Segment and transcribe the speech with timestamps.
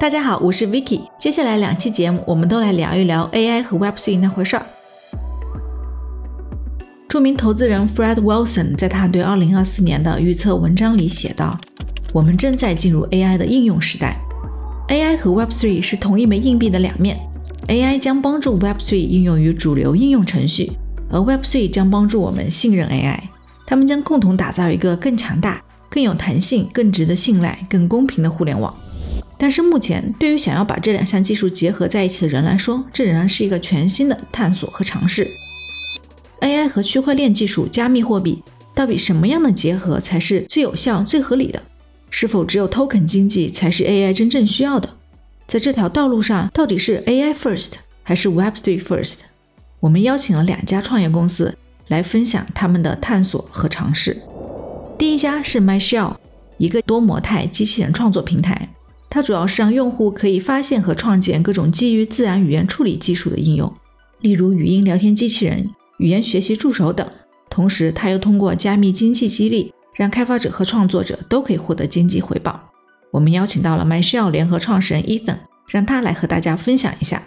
[0.00, 1.00] 大家好，我是 Vicky。
[1.18, 4.64] 接下来两期节目，我们都来聊一聊 AI 和 Web3 那回事儿。
[7.08, 11.58] 著名投资人 Fred Wilson 在他对2024年的预测文章里写道
[12.14, 14.16] ：“我们正在进入 AI 的应用时代。
[14.86, 17.18] AI 和 Web3 是同一枚硬币的两面。
[17.66, 20.70] AI 将帮助 Web3 应用于主流应用程序，
[21.10, 23.18] 而 Web3 将帮助我们信任 AI。
[23.66, 25.60] 他们将共同打造一个更强大、
[25.90, 28.72] 更有弹性、更值得信赖、更公平的互联网。”
[29.38, 35.30] 但是目前，对于想要把这两项技术结合在一起的人来说，这仍然是一个全新的探索和尝试。
[36.40, 38.42] AI 和区块链技术、加密货币，
[38.74, 41.62] 到底什么样的结合才是最有效、最合理的？
[42.10, 44.88] 是否只有 token 经济才是 AI 真正需要的？
[45.46, 49.18] 在这条道路上，到底是 AI first 还是 Web3 first？
[49.80, 54.20] 我们邀请了两家创业公司来分享他们的探索和尝试。
[54.98, 56.16] 第一家是 MyShell，
[56.56, 58.68] 一个多模态机器人创作平台。
[59.10, 63.72] 它主要是让用户可以发现和创建各种基于自然语言处理技术的应用，
[64.20, 67.08] 例如语音聊天机器人、语言学习助手等。
[67.48, 72.60] 同时，它又通过加密经济激励，让开发者和创作者都可以获得经济回报。
[73.10, 77.22] 我们邀请到了 MyShell 联合创始人 Ethan，让他来和大家分享一下。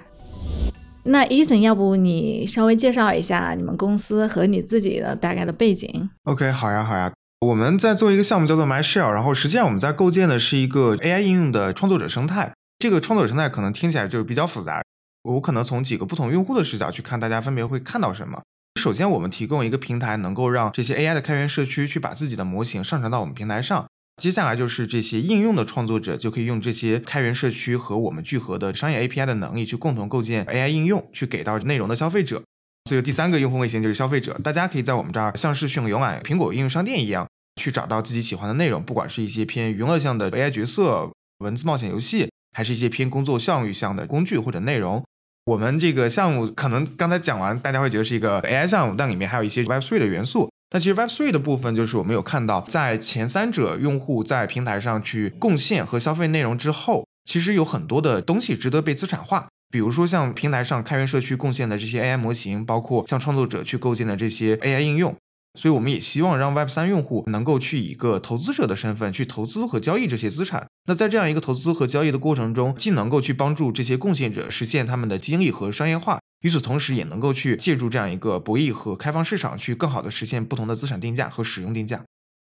[1.03, 7.11] 那 Ethan，要不你稍微介绍一下你们公司和你自己的大概的背景？OK，好呀，好呀。
[7.41, 12.53] 我们在做一个项目叫做 MyShell，然后实际上我们在构建的是一个 AI 应用的创作者生态。
[12.77, 14.83] 这个创作者生态可能听起来就是比较复杂，
[15.23, 18.43] 我可能从几个不同用户的视角去看，大家分别会看到什么。
[18.79, 23.87] 首先，我们提供一个平台，能够让这些 AI 的开源社区去把自己的模型上传到我们平台上。
[24.21, 32.43] 接下来就是这些应用的创作者就可以用这些开源社区和我们聚合的商业 API 的能力，去共同构建 AI 应用，去给到内容的消费者。
[32.85, 37.27] 所以第三个用户类型就是消费者，大家可以在我们这儿像是去浏览苹果应用商店一样。
[37.57, 45.03] 去找到自己喜欢的内容，不管是一些偏娱乐向的 AI 角色、文字冒险游戏，还是一些偏工作效率向的工具或者内容。
[45.45, 50.49] 我们这个项目可能刚才讲完，大家会觉得是一个 AI 项目，但里面还有一些 Web3 的元素。
[50.69, 59.49] 但其实 Web3 的部分就是我们有看到，在前三者用户在平台上去贡献和消费内容之后，其实有很多的东西值得被资产化。
[59.71, 65.15] 比如说像平台上开源社区贡献的这些 AI 模型，包括像创作者去构建的这些 AI 应用。
[65.59, 70.65] 所以我们也希望让 Web 三用户能够去以一个投资者的身份去投资和交易这些资产。
[70.85, 82.01] 那在这样一个投资和交易的过程中，既能够去帮助这些贡献者实现他们的激励和商业化，与此同时也能够去借助这样一个博弈和开放市场，去更好的实现不同的资产定价和使用定价。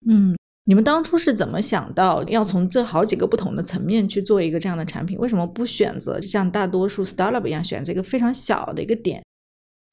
[0.06, 0.36] 嗯，
[0.69, 5.18] 你们当初是怎么想到要从这好几个不同的层面去做一个这样的产品？
[5.18, 9.24] 为什么不选择像大多数 startup 一样选择一个非常小的一个点？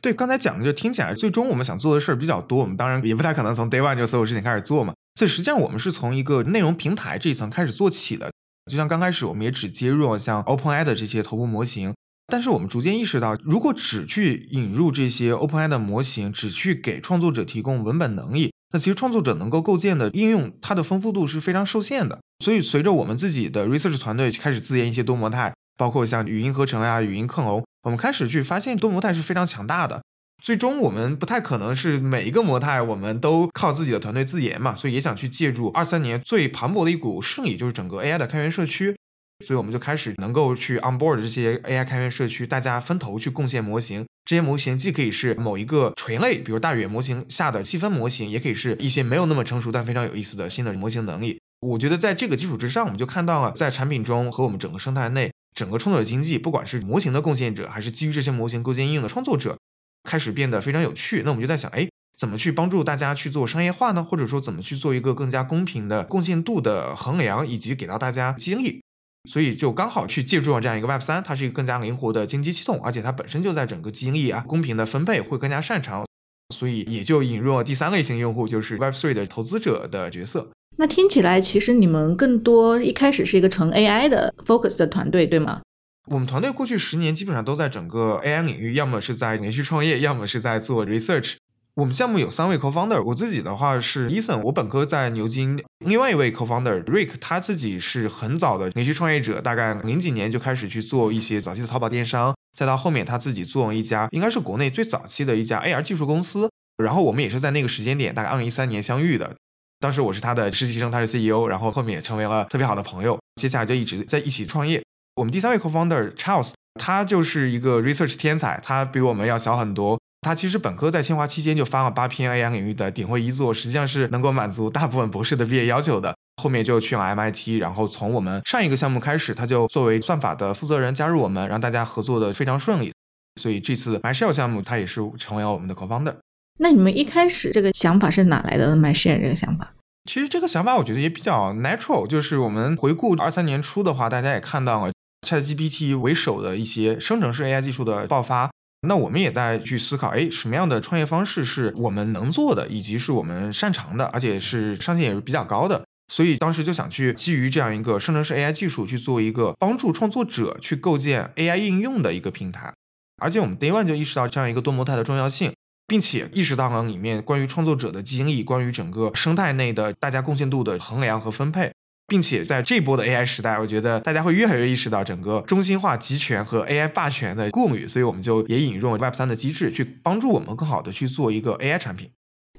[0.03, 4.93] 对，刚才讲的就听起来，最终我们想做的事儿比较多，我们当然也不太可能从 day one 就所有事情开始做嘛。
[5.19, 8.31] 所以实际上我们是从一个内容平台这一层开始做起的。
[8.71, 11.95] 就像刚开始我们也只接入像 OpenAI 的这些头部模型，
[12.27, 22.19] 但是我们逐渐意识到，如果只去引入这些 OpenAI 的模型，只去给创作者提供文本能力，其实创作者能够构建的应用，它的丰富度是非常受限的。
[22.45, 27.65] 所以随着我们自己的 research 团队开始自研一些多模态，包括像语音合成呀、语音克隆。
[27.83, 30.03] 我们开始去发现多模态是非常强大的，
[30.43, 38.97] 最终我们不太可能是每一个模态我们都靠自己的团队自研嘛，所以也想去借助二三年最磅礴的一股势力，就是整个 AI 的开源社区，
[39.45, 51.39] 所以我们就开始能够去 onboard 这些 AI 开源社区，大家分头去贡献模型，这些模型既可以是某一个垂类，比如大语言模型下的细分模型，也可以是一些没有那么成熟但非常有意思的新的模型能力。
[51.61, 55.31] 我觉得在这个基础之上，我们就看到了在产品中和我们整个生态内。
[55.55, 59.57] 整个创作者经济，不管是模型的贡献者，还是基于这些模型构建应用的创作者，
[60.05, 61.23] 开始变得非常有趣。
[61.25, 61.89] 那我们就在想，哎，
[62.19, 64.05] 怎么去帮助大家去做商业化呢？
[64.05, 68.83] 或者说，怎么去做一个更加公平的贡献度的衡量，以及给到大家激励？
[69.27, 76.07] 所以就刚好去借助了这样一个 Web 三，它是一个更加灵活的经济系统，而且它本身就在整个激励啊、公平的分配会更加擅长，
[76.55, 80.49] 所以也就引入了第三类型用户，就是 Web three 的投资者的角色。
[80.79, 85.63] 那听起来，其实你们更多一开始是一个纯 AI 的 focus 的团队，对吗？
[86.11, 91.35] 我们团队过去十年基本上都在整个 AI 领域，要么是在连续创业，要么是在做 research。
[91.77, 95.63] 我们项目有三位 co-founder，我自己的话是 Ethan，我本科在牛津。
[95.85, 106.49] 另外一位 co-founder Rick，他自己是很早的连续创业者，大概零几年就开始去做一些早期的淘宝电商，再到后面他自己做了一家应该是国内最早期的一家 AR 技术公司。
[106.83, 109.37] 然后我们也是在那个时间点，大概二零一三年相遇的。
[109.79, 113.19] 当时我是他的实习生，他是 CEO，然后后面也成为了特别好的朋友。
[113.39, 114.83] 接下来就一直在一起创业。
[115.17, 120.01] 我们第三位 co-founder Charles，他就是一个 research 天才，他比我们要小很多。
[120.27, 126.17] 他其实本科在清华期间就发了八篇 AI 领域的顶会一作，实际上是能够满足大部分博士的毕业要求的。
[126.43, 132.93] 后面就去了 MIT，然后从我们上一个项目开始，他就作为算法的负责人加入我们，让大家合作的非常顺利。
[133.41, 136.17] 所以这次 MyShare 项目，他也是成为了我们的 co-founder。
[136.59, 139.75] 那你们一开始这个想法是哪来的？MyShare 这个想法？
[140.11, 144.93] 其实这个想法我觉得也比较 natural，就是我们回顾二三年初的话，大家也看到了
[145.25, 148.51] ChatGPT 为首的一些生成式 AI 技术的爆发，
[148.83, 155.85] 那我们也在去思考，哎，什么样的创业方式是我们能做的，以及是我们擅长的，而且是上限也是比较高的。
[156.13, 162.73] 所以当时就想去基于这样一个生成式 AI 技术去做一个帮助创作者去构建 AI 应用的一个平台，
[163.17, 165.53] 而且我们 Day One 就意识到这样一个多模态的重要性。
[165.89, 171.73] 并且意识到了里面关于创作者的经历，关于整个生态内的大家贡献度的衡量和分配，
[172.09, 182.11] 并且在这波的 AI 时代，我觉得大家会越来越意识到整个中心化集权和 AI 霸权的顾虑，所以我们就也引入 Web 三的机制，去帮助我们更好的去做一个 AI 产品。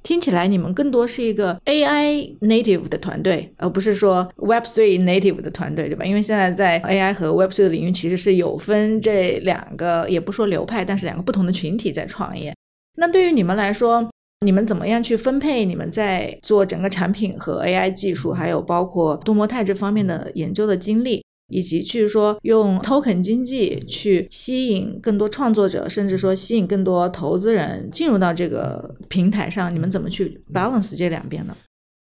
[0.03, 6.05] 听起来你们更多是一个 AI native 的团队，而不是说 Web three native 的团队，对吧？
[6.05, 12.53] 因为现在在 AI 和 Web three 的领域，其实是有分这两个，也不说流派，但是两个不同的群体在创业。
[12.95, 14.09] 那对于你们来说，
[14.45, 29.73] 你们怎么样去分配你们在做整个产品和 AI 技术，还有包括多模态这方面的研究的精力，以及去说用 token 经济去吸引更多创作者，甚至说吸引更多投资人进入到这个平台上？
[29.73, 31.57] 你们怎么去 balance 这两边呢？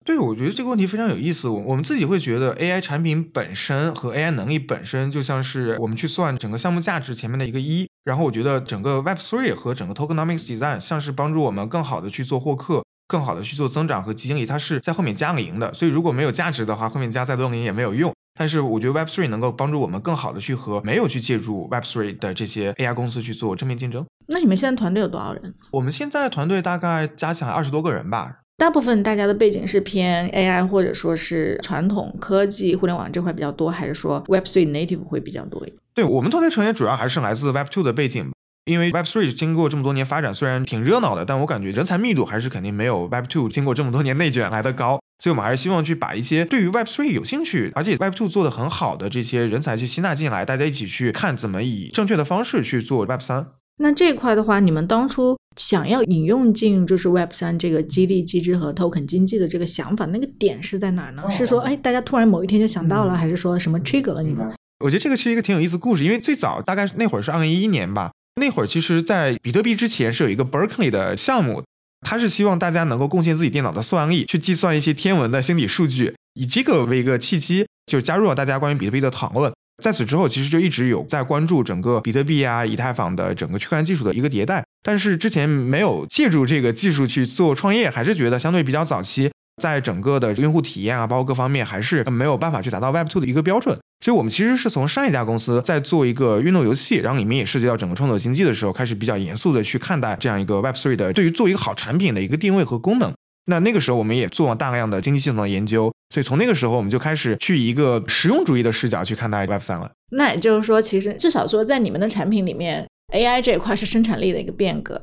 [0.04, 1.48] 对，我觉得这个问题非常有意思。
[1.48, 7.88] 我我们自己会觉得 AI 产品本身和 AI 能力本身就像是我们去算整个项目价值前面的一个一。
[8.04, 15.72] 然后我觉得整个 Web Three 和整个 Tokenomics Design 像是帮助我们更好的去做获客，更好的去做增长和经理，它是在后面加个零的。
[15.72, 18.12] 所以如果没有价值的话，后面加再多零也没有用。
[18.34, 24.05] 但是我觉得 Web Three 能够帮助我们更好的去和没有去借助 Web Three 的这些 AI 公司去做正面竞争。
[24.26, 25.55] 那你们现在团队有多少人？
[25.70, 28.38] 我们现在团队大概加起来二十多个人吧。
[28.62, 35.76] 大部分大家的背景是偏 AI 或者说是传统科技、互联网这块比较多，还是说 Web Three Native 会比较多一点？
[35.94, 38.30] 对我们团队成员主要还是来自 Web Two 的背景，
[38.66, 53.48] 因为 Web Three 经过这么多年发展，虽然挺热闹的，但我感觉人才密度还是肯定没有 Web Two 经过这么多年内卷来的高，所以我们还是希望去把一些对于 Web Three 有兴趣，而且 Web Two 做的很好的这些人才去吸纳进来，大家一起去看怎么以正确的方式去做 Web 三。
[53.82, 55.37] 那这一块的话，你们当初。
[55.56, 61.23] 想要引用进就是 Web 三这个激励机制和 Token 经济的这个想法，那个点是在哪儿呢？
[61.29, 64.50] 是说，哎，大家突然某一天就想到了，还是说什么 trigger 了你们？
[64.82, 71.62] 我觉得这个是一个挺有意思的故事，因为最早大概那会儿是二零一一年吧，那会儿其实，在比特币之前是有一个 Berkeley 的项目，
[72.00, 79.52] 它是希望大家能够贡献自己电脑的算力，去计算一些天文的心理数据，以这个为一个契机，就加入了大家关于比特币的讨论。
[79.82, 89.31] 在此之后，其实就一直有在关注整个比特币啊、以太坊的整个区块链技术的一个迭代，但是之前没有借助这个技术去做创业，还是觉得相对比较早期，
[89.61, 93.76] 在整个的用户体验啊，包括各方面，还是没有办法去达到 Web Two 的一个标准。
[94.05, 103.12] 所以我们其实是从上一家公司在做一个运动游戏，然后里面也涉及到整个创作经济的时候，开始比较严肃的去看待这样一个 Web Three 的对于做一个好产品的一个定位和功能。
[103.46, 109.90] 那那个时候我们也做了大量的经济系统的研究，所以从那个时候我们就开始去一个实用主义的视角去看待 Web 三了。
[110.10, 115.00] 那也就是说，其实至少说在你们的产品里面，AI 这一块是生产力的一个变革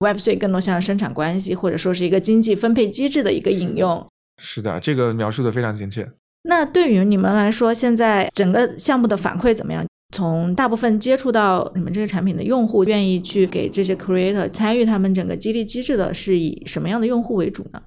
[0.00, 4.06] ，Web 3更多像生产关系或者说是一个经济分配机制的一个引用。
[4.42, 6.10] 是的，这个描述的非常精确。
[6.44, 9.84] 那对于你们来说，现在整个项目的反馈怎么样？
[10.14, 17.82] 从大部分接触到你们这个产品的用户，愿意去给这些 creator 参与他们整个激励机制的，是以什么样的用户为主呢？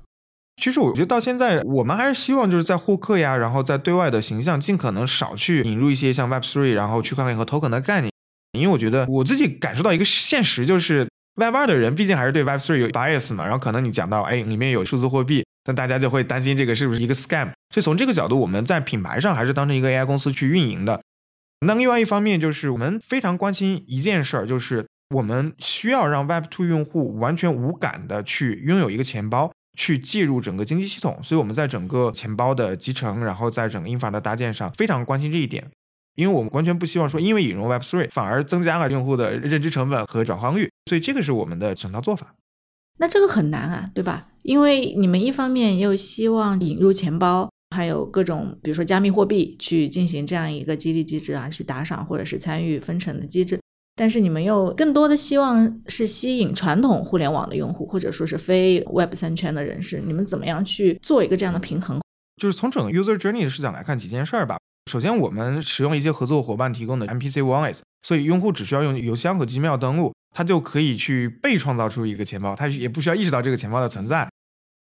[0.60, 8.12] 其实我觉得到现在，我们还是希望就是在获客呀，然后在对外的形象尽可能少去引入一些像 Web Three，然后区块链和 Token 的概念，
[8.54, 21.02] 因为我觉得我自己感受到一个现实，就是 Web 二的人毕竟还是对 Web Three 有 bias 嘛，然后可能你讲到哎里面有数字货币，那大家就会担心这个是不是一个 scam，所以从这个角度，我们在品牌上还是当成一个 AI 公司去运营的。
[21.66, 24.86] 那另外一方面就是我们非常关心一件事儿，就是
[25.16, 31.18] 我们需要让 Web Two 用户完全无感的去拥有一个钱包，去介入整个经济系统。
[31.24, 35.66] 所以我们在整个钱包的集成，然后在整个 infra 的搭建上非常关心这一点，
[36.16, 40.70] 因为我们完全不希望说因为引入 Web Three 反而增加了用户的认知成本和转化率。
[40.88, 42.36] 所以这个是我们的整套做法。
[42.98, 44.28] 那这个很难啊，对吧？
[44.44, 47.50] 因为你们一方面又希望引入钱包。
[47.76, 53.60] 还有各种，比如说加密货币去进行这样一个激励机制啊，去打赏或者是参与分成的机制。
[54.00, 60.00] 但是你们又更多的希望是吸引传统互联网的用户，或者说是非 Web 三圈的人士。
[60.00, 62.00] 你们怎么样去做一个这样的平衡？
[62.42, 64.58] 就是从整个 user journey 的视角来看几件事儿吧。
[64.90, 74.30] 首先，我们使用一些合作伙伴提供的 MPC wallet，所以用户只需要用邮箱和 Gmail 登录，他就可以去被创造出一个钱包，他也不需要意识到这个钱包的存在。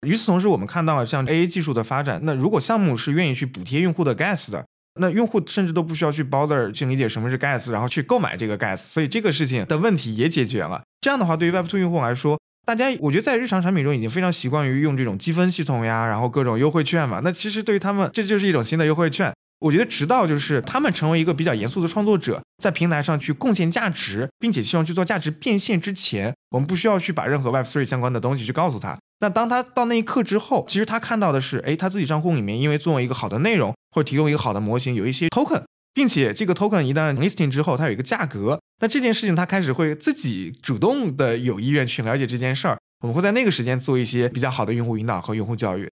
[0.07, 4.67] 与此同时，我们看到了像 AA 技术的发展，那如果项目是愿意去补贴用户的 gas 的，
[4.99, 10.83] 那用户甚至都不需要去 bother 去理解什么是 gas，然后去购买这个 gas，所以这个事情的问题也解决了。
[11.01, 17.21] 这样的话，对于 Web2 用户来说，大家我觉得在日常产品中已经非常习惯于用这种积分系统呀，然后各种优惠券嘛。
[17.23, 19.33] 那其实对于他们，这就是一种新的优惠券。
[19.59, 28.99] 我觉得，直到就是他们成为一个比较严肃的创作者，在平台上去贡献价值，并且希望去做价值变现之前，我们不需要去把任何 Web3 相关的东西去告诉他。
[29.21, 35.63] 那当他到那一刻之后，其实他看到的是，哎，他自己账户里面因为做了一个好的内容，或者提供一个好的模型，有一些 token，
[35.95, 42.79] 并且这个 token 一旦 listing 之后，它有一个价格，那这件事情他开始会自己主动的有意愿去了解这件事儿。
[43.01, 45.89] 我们会在那个时间做一些比较好的用户引导和用户教育。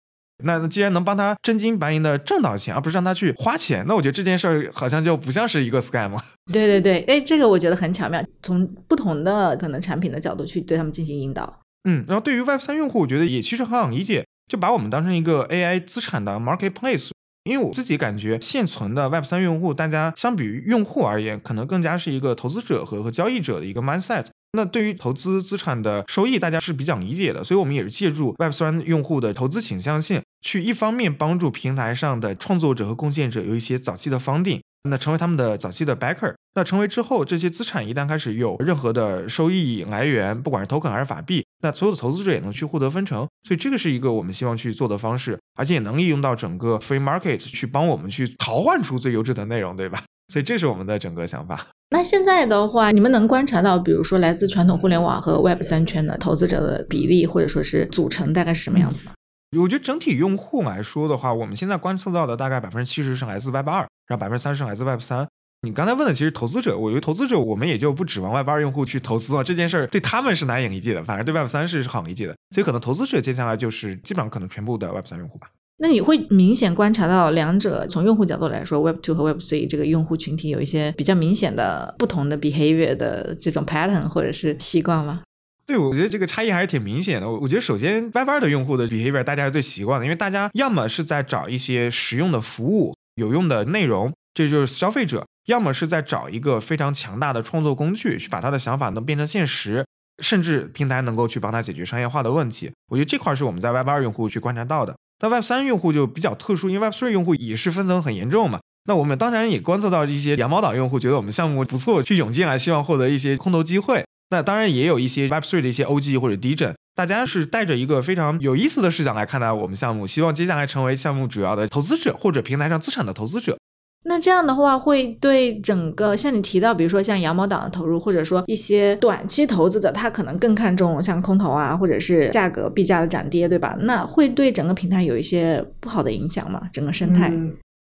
[0.45, 6.21] 那既然能帮他真金白银的挣到钱，而不是让他去花钱，那我觉得这件事儿好像就不像是一个 scam 了。
[6.53, 11.62] 对对对，哎，这个我觉得很巧妙，从不同的可能产品的角度去对他们进行引导。
[11.85, 17.11] 嗯，然后对于 Web 三用户，我觉得也其实很好理解，就把我们当成一个 AI 资产的 marketplace。
[17.45, 24.27] 因为我自己感觉现存的 Web 三用户，大家相比于用户而言，可能更加是一个投资者和和交易者的一个 mindset。
[24.53, 34.63] 那对于投资资产的收益，大家是比较理解的，所以我们也是借助 Web 三用户的投资倾向性，去一方面帮助平台上的创作者和贡献者有一些早期的房顶。
[34.89, 50.03] 那成为他们的早期的 backer，那成为之后这些资产一旦开始有任何的收益来源，不管是 token 还是法币，那所有的投资者也能去获得分成，所以这个是一个我们希望去做的方式，而且也能利用到整个 free market 去帮我们去淘换出最优质的内容，对吧？
[50.33, 51.65] 所以这是我们的整个想法。
[51.91, 59.13] 那现在的话，你们能观察到，比如说来自传统互联网和 Web 三圈的投资者的比例，或者说是组成大概是什么样子吗？
[59.57, 63.87] 我觉得整体用户来说的话，我们现在观测到的大概百分之七十是来自 Web 二。
[64.13, 65.27] 然后百分之三十来自 Web 三，
[65.63, 75.49] 你刚才问的其实投资者，我觉得投资者我们也就不指望 Web 二用户去投资了，这件事儿对他们是难以理解的，反而对 Web 三是好理解的，所以可能投资者接下来就是基本上可能全部的 Web 三用户吧。
[75.79, 85.23] 那你会明显观察到两者从用户角度来说，Web two 和 Web three 这个用户群体有一些比较明显的不同的 behavior 的这种 pattern 或者是习惯吗？
[85.65, 87.31] 对，我觉得这个差异还是挺明显的。
[87.31, 94.13] 我我觉得首先 Web 二的用户的 behavior 大家是最习惯的，因为大家要么是在找一些实用的服务、有用的内容。
[94.35, 99.85] 这就是消费者，要么是在找一个非常强大的创作工具，去把他的想法能变成现实，
[100.23, 102.71] 甚至平台能够去帮他解决商业化的问题。
[102.89, 104.97] 我觉得这块是我们在 Web 二用户去观察到的。
[105.21, 108.61] 那 Web 三用户就比较特殊，因为 Web 三用户也是分层很严重嘛。
[108.85, 114.05] 那我们当然也观测到一些羊毛党用户觉得我们项目不错，去涌进来，希望获得一些空投机会。
[114.31, 123.57] 那当然也有一些 Web 三的一些 OG 或者 D J，大家是带着一个非常有意思的视角来看待我们项目，希望接下来成为项目主要的投资者或者平台上资产的投资者。
[124.05, 133.77] 那这样的话，会对整个像你提到，比如说像羊毛党的投入，或者说一些短期投资者，他可能更看重像空头啊，或者是价格币价的涨跌，对吧？
[133.83, 136.69] 那会对整个平台有一些不好的影响吗？
[136.73, 137.33] 整个生态，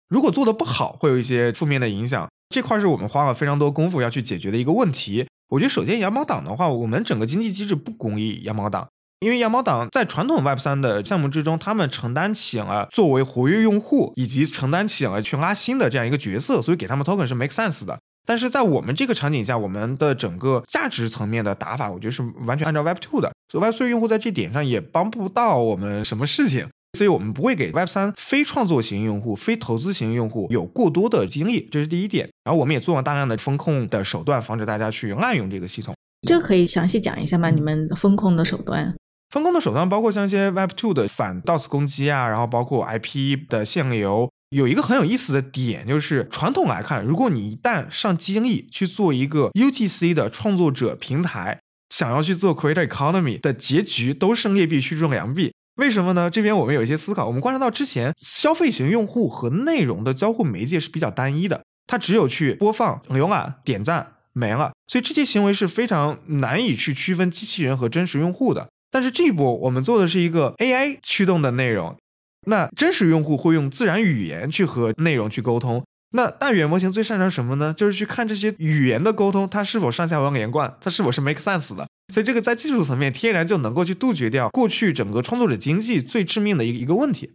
[0.09, 2.29] 如果做的不好，会有一些负面的影响。
[2.49, 5.25] 这块是我们花了非常多功夫要去解决的一个问题。
[5.49, 8.87] 我觉得首先羊毛党的话，我们整个经济机制不公益羊毛党。
[9.21, 17.99] 因为羊毛党在传统 Web 三的项目之中，他们承担起了作为活跃用户以及承担起了去拉新的这样一个角色，所以给他们 token 是 make sense 的。
[18.25, 32.27] 但是在我们这个场景下，我们的整个价值层面的打法，我觉得是完全按照 Web two 的，所以 Web 3用户在这点上也帮不到我们什么事情，所以我们不会给 Web 三非创作型用户、非投资型用户有过多的精力，这是第一点。
[32.43, 35.93] 然后我们也做了大量的风控的手段，防止大家去滥用这个系统。
[36.27, 37.51] 这个可以详细讲一下吗？
[37.51, 38.95] 你们风控的手段？
[39.31, 44.29] 分工的手段包括像一些 Web2 的反 DOS 攻击啊，然后包括 IP 的限流。
[44.49, 55.53] 有一个很有意思的点，就是传统来看，如果你一旦上精力去做一个 UGC 的创作者平台，想要去做 Creator Economy 的结局都是劣币驱逐良币。
[55.77, 56.29] 为什么呢？
[56.29, 57.25] 这边我们有一些思考。
[57.25, 68.67] 我们观察到之前消费型用户和内容的交互媒介是比较单一的，它只有去播放、浏览、点赞没了，所以这些行为是非常难以去区分机器人和真实用户的。
[68.91, 71.97] 但是这一波我们做的是一个 AI 驱动的内容，
[72.45, 75.83] 那真实用户会用自然语言去和内容去沟通。
[76.13, 77.73] 那大语言模型最擅长什么呢？
[77.73, 81.87] 就是去看这些语言的沟通，它是否上下文连贯，它是否是 make sense 的。
[82.13, 87.31] 所以这个在技术层面天然就能够去杜绝掉过去整个创作者经济最致命的一个一个问题。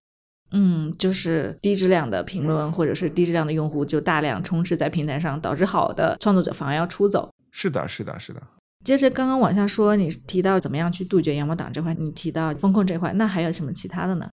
[0.50, 7.30] 嗯，就是低质量的评论或者是低质量的用户就大量充斥在平台上，导致好的创作者反而要出走。
[7.50, 8.42] 是的，是的，是的。
[8.86, 14.28] 接着刚刚往下说，你提到怎么样去杜绝羊毛党这块，你提到风控这块，那还有什么其他的呢？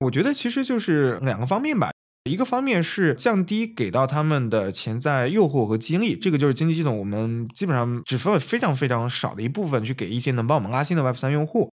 [0.00, 1.90] 我觉得其实就是两个方面吧，
[2.24, 11.70] 一个方面是降低给到他们的潜在诱惑和激励，这个就是经济系统我们基本上只分了非常非常少的一部分去给一些能帮我们拉新的 Web 三用户。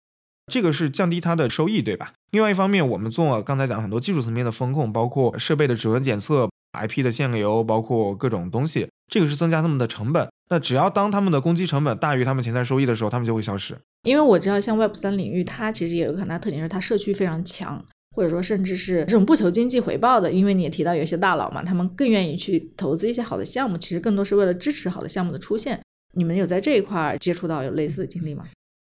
[0.53, 2.13] 这个是降低它的收益，对吧？
[2.33, 10.29] 另外一方面，我们做了刚才讲很多技术层面的风控，包括设备的指纹检测、IP 的限流，包括各种东西，这个是增加他们的成本。
[10.51, 13.77] 那只要当他们的攻击成本大于他们潜在收益的时候，他们就会消失。
[14.05, 17.85] 因为我知道，像 Web 三领域，它其实也有个很大特点，是它社区非常强，
[18.17, 20.31] 或者说甚至是这种不求经济回报的。
[20.33, 25.81] 因为你也提到有一些大佬嘛，他们更愿意去投资一些好的项目，其实更多是为了支持好的项目的出现。
[26.15, 28.45] 你们有在这一块接触到有类似的经历吗？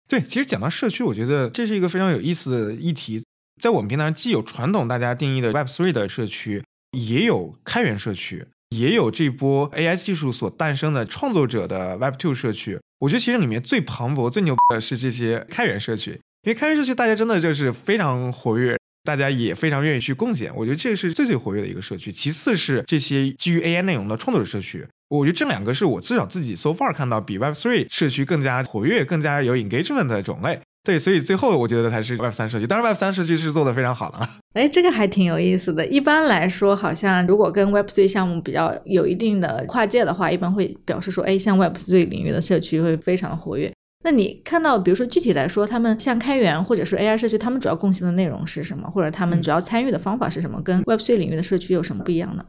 [0.08, 3.22] 对，其实讲到社区，我觉得这是一个非常有意思的议题。
[3.60, 12.78] 在我们平台上，既有传统大家定义的 Web Three 的社区，也有开源社区，也有这波 AI 技术所诞生的创作者的 Web Two 社区。
[13.00, 16.12] 我觉得其实里面最磅礴、最牛的是这些开源社区，
[16.44, 20.50] 因为开源社区大家真的就是非常活跃，大家也非常愿意去贡献。
[20.56, 22.10] 我觉得这是最最活跃的一个社区。
[22.10, 24.86] 其次是这些基于 AI 内容的创作者社区。
[25.08, 30.58] 我觉得这两个是我至少自己 so far 看到比 Web Three 社区更加活跃、更加有 engagement 的种类。
[30.84, 32.66] 对，所以最后我觉得才是 Web 三社区。
[32.66, 34.18] 当然，Web 三社区是做的非常好的。
[34.54, 35.86] 哎，这个还挺有意思的。
[35.86, 43.72] 一般来说，好像如果跟 Web Three 项目比较有一定的跨界的话，一般会表示说，哎，像 Web Three 领域的社区会非常的活跃。
[44.04, 48.90] 那你看到，比如说具体来说，他们像开源或者是 AI 社区，他们主要贡献的内容是什么？
[48.90, 50.60] 或者他们主要参与的方法是什么？
[50.60, 52.44] 跟 Web Three 领域的社区有什么不一样呢？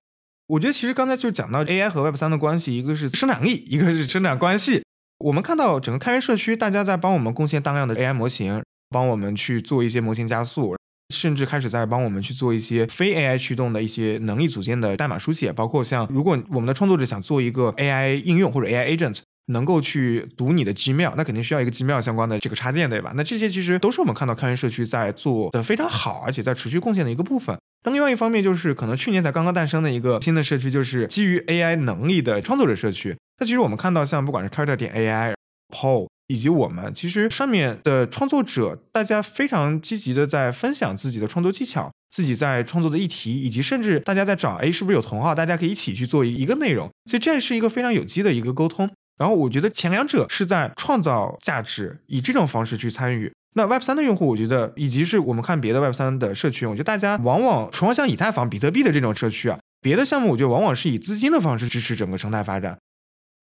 [0.48, 4.83] 我觉得其实刚才就讲到 AI 和 Web 三的关系，一个是生产力，一个是生产关系。
[5.24, 10.75] 我们看到整个开源社区，大家在帮我们贡献大量的 AI 模型，帮我们去做一些模型加速，
[11.15, 23.13] 甚至开始在帮我们去做一些非 AI 驱动的一些能力组件的代码书写，包括像如果我们的创作者想做一个 AI 应用或者 AI agent，能够去读你的 Gmail，那肯定需要一个 Gmail 相关的这个插件，对吧？
[23.15, 27.58] 那这些其实都是我们看到开源社区在做的非常好，而且在持续贡献的一个部分。
[27.86, 33.15] 那另外一方面就是，可能去年才刚刚诞生的一个新的社区，就是基于 AI 能力的创作者社区。
[33.44, 35.34] 那其实我们看到，像不管是 Character 点 AI、
[35.76, 46.90] Paul 以及我们，其实上面的创作者，大家非常积极的在分享自己的创作技巧，自己在创作的议题，以及甚至大家在找，哎，是不是有同号，大家可以一起去做一一个内容。
[47.12, 48.89] 所以这是一个非常有机的一个沟通。
[49.17, 53.30] 然后我觉得前两者是在创造价值，以这种方式去参与。
[53.56, 62.78] 那 Web 三的用户，我觉得，以及是我们看别的 Web 三的社区，我觉得大家往往除了像以太坊、比特币的这种社区啊，别的项目我觉得往往是以资金的方式支持整个生态发展。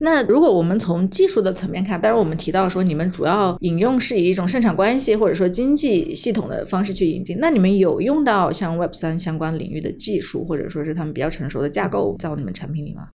[0.03, 13.09] 那如果我们从技术的层面看，当然我们提到说你们主要引用是以一种生产关系或者说经济系统的方式去引进，那你们有用到像 Web 三相关领域的技术，或者说是他们比较成熟的架构在你们产品里吗？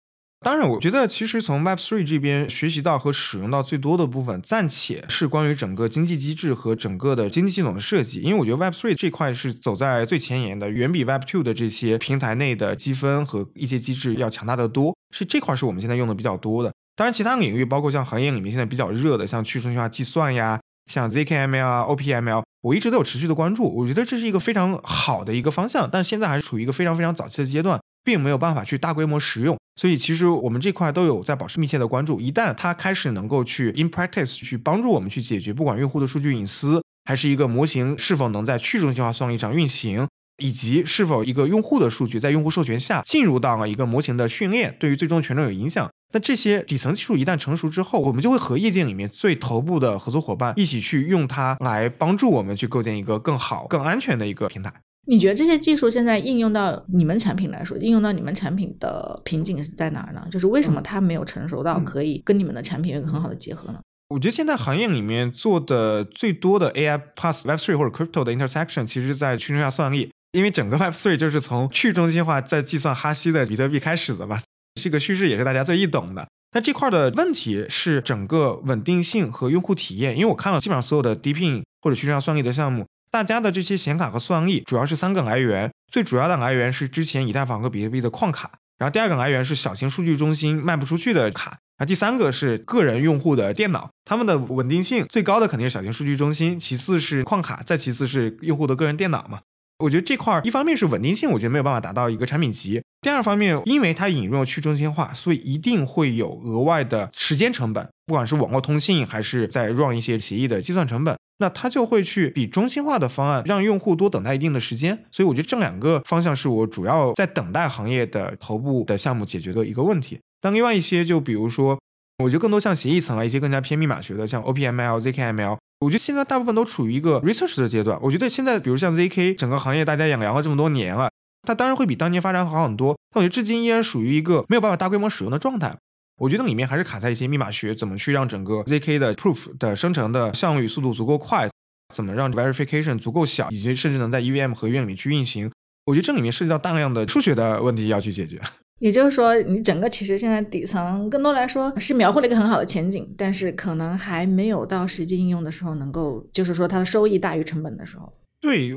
[0.43, 8.21] 当然，我觉得其实从 Web Three 这边学习到和使用到最多的部分，暂且是关于整个经济机制和整个的经济系统的设计。
[8.21, 14.97] 因为我觉得 Web Three 这块是走在最前沿的，远比 Web Two 的这些平台内的积分和一些机制要强大的多。
[15.15, 16.73] 是这块是我们现在用的比较多的。
[16.97, 23.73] 当然，其他领域包括像行业里面现在比较热的，像去中心化计算呀，像 zkML 啊、OPML，我一直都有持续的关注。
[23.77, 27.81] 我觉得这是一个非常好的一个方向，但现在还是处于一个非常非常早期的阶段。
[28.05, 32.21] 并没有办法去大规模使用，所以其实我们这块都有在保持密切的关注。
[32.21, 40.07] 一旦它开始能够去 in practice 去帮助我们去解决，不管用户的数据隐私，还是一个模型是否能在去中心化算力上运行，
[40.43, 45.91] 以及是否一个用户的数据在用户授权下进入到了一个模型的训练，对于最终权重有影响。
[46.15, 54.71] 那这些底层技术一旦成熟之后，我们就会和业界里面最头部的合作伙伴一起去用它来帮助我们去构建一个更好、更安全的一个平台。
[55.07, 60.25] 你觉得这些技术现在应用到你们产品来说，应用到你们产品的瓶颈是在哪儿呢？
[60.31, 63.81] 就是为什么它没有成熟到可以跟你们的产品有一个很好的结合呢？
[64.11, 74.41] 我觉得现在行业里面做的最多的 AI plus Web three 或者 crypto 的 intersection，其实在去中心化算力，因为整个 Web three 就是从去中心化在计算哈希的比特币开始的嘛，
[74.81, 76.29] 这个趋势也是大家最易懂的。
[76.55, 82.87] 那这块的问题是整个稳定性和用户体验，因为我看了基本上所有的 DeepIn 或者去中心化算力的项目。
[83.13, 99.41] 大家的这些显卡和算力主要是三个来源，最主要的来源是之前以太坊和比特币的矿卡，然后第二个来源是小型数据中心卖不出去的卡，那第三个是个人用户的电脑，他们的稳定性最高的肯定是小型数据中心，其次是矿卡，再其次是用户的个人电脑嘛。
[99.81, 111.15] 我觉得这块儿一方面是稳定性，我觉得没有办法达到一个产品级；第二方面，因为它引入了去中心化，所以一定会有额外的时间成本，不管是网络通信还是在 run 一些协议的计算成本。
[111.43, 120.21] 那它就会去比中心化的方案让用户多等待一定的时间，所以我觉得这两个方向是我主要在等待行业的头部的项目解决的一个问题。
[120.41, 121.77] 但另外一些，就比如说，
[122.23, 127.99] 我觉得更多像协议层啊，一些更加偏密码学的，像 OPML、zkML，我觉得现在大部分都处于一个 research 的阶段。
[128.01, 131.11] 我觉得现在，比如像 zk，整个行业大家也聊了这么多年了，
[131.43, 135.77] 它当然会比当年发展好很多，但我觉得至今依然属于一个没有办法大规模使用的状态。
[136.23, 141.51] 我觉得里面还是卡在一些密码学，怎么去让整个 zk 的 proof 的生成的效率速度足够快，
[141.93, 145.51] 怎么让 verification 足够小，以及甚至能在 EVM 合约里面去运行。
[145.87, 148.41] 我觉得这里面涉及到大量的数学的问题要去解决。
[148.79, 158.13] 也就是说，你整个其实现在底层更多来说是描绘了一个很好的前景，但是可能还没有到实际应用的时候能够，就是说它的收益大于成本的时候。
[158.41, 158.77] 对，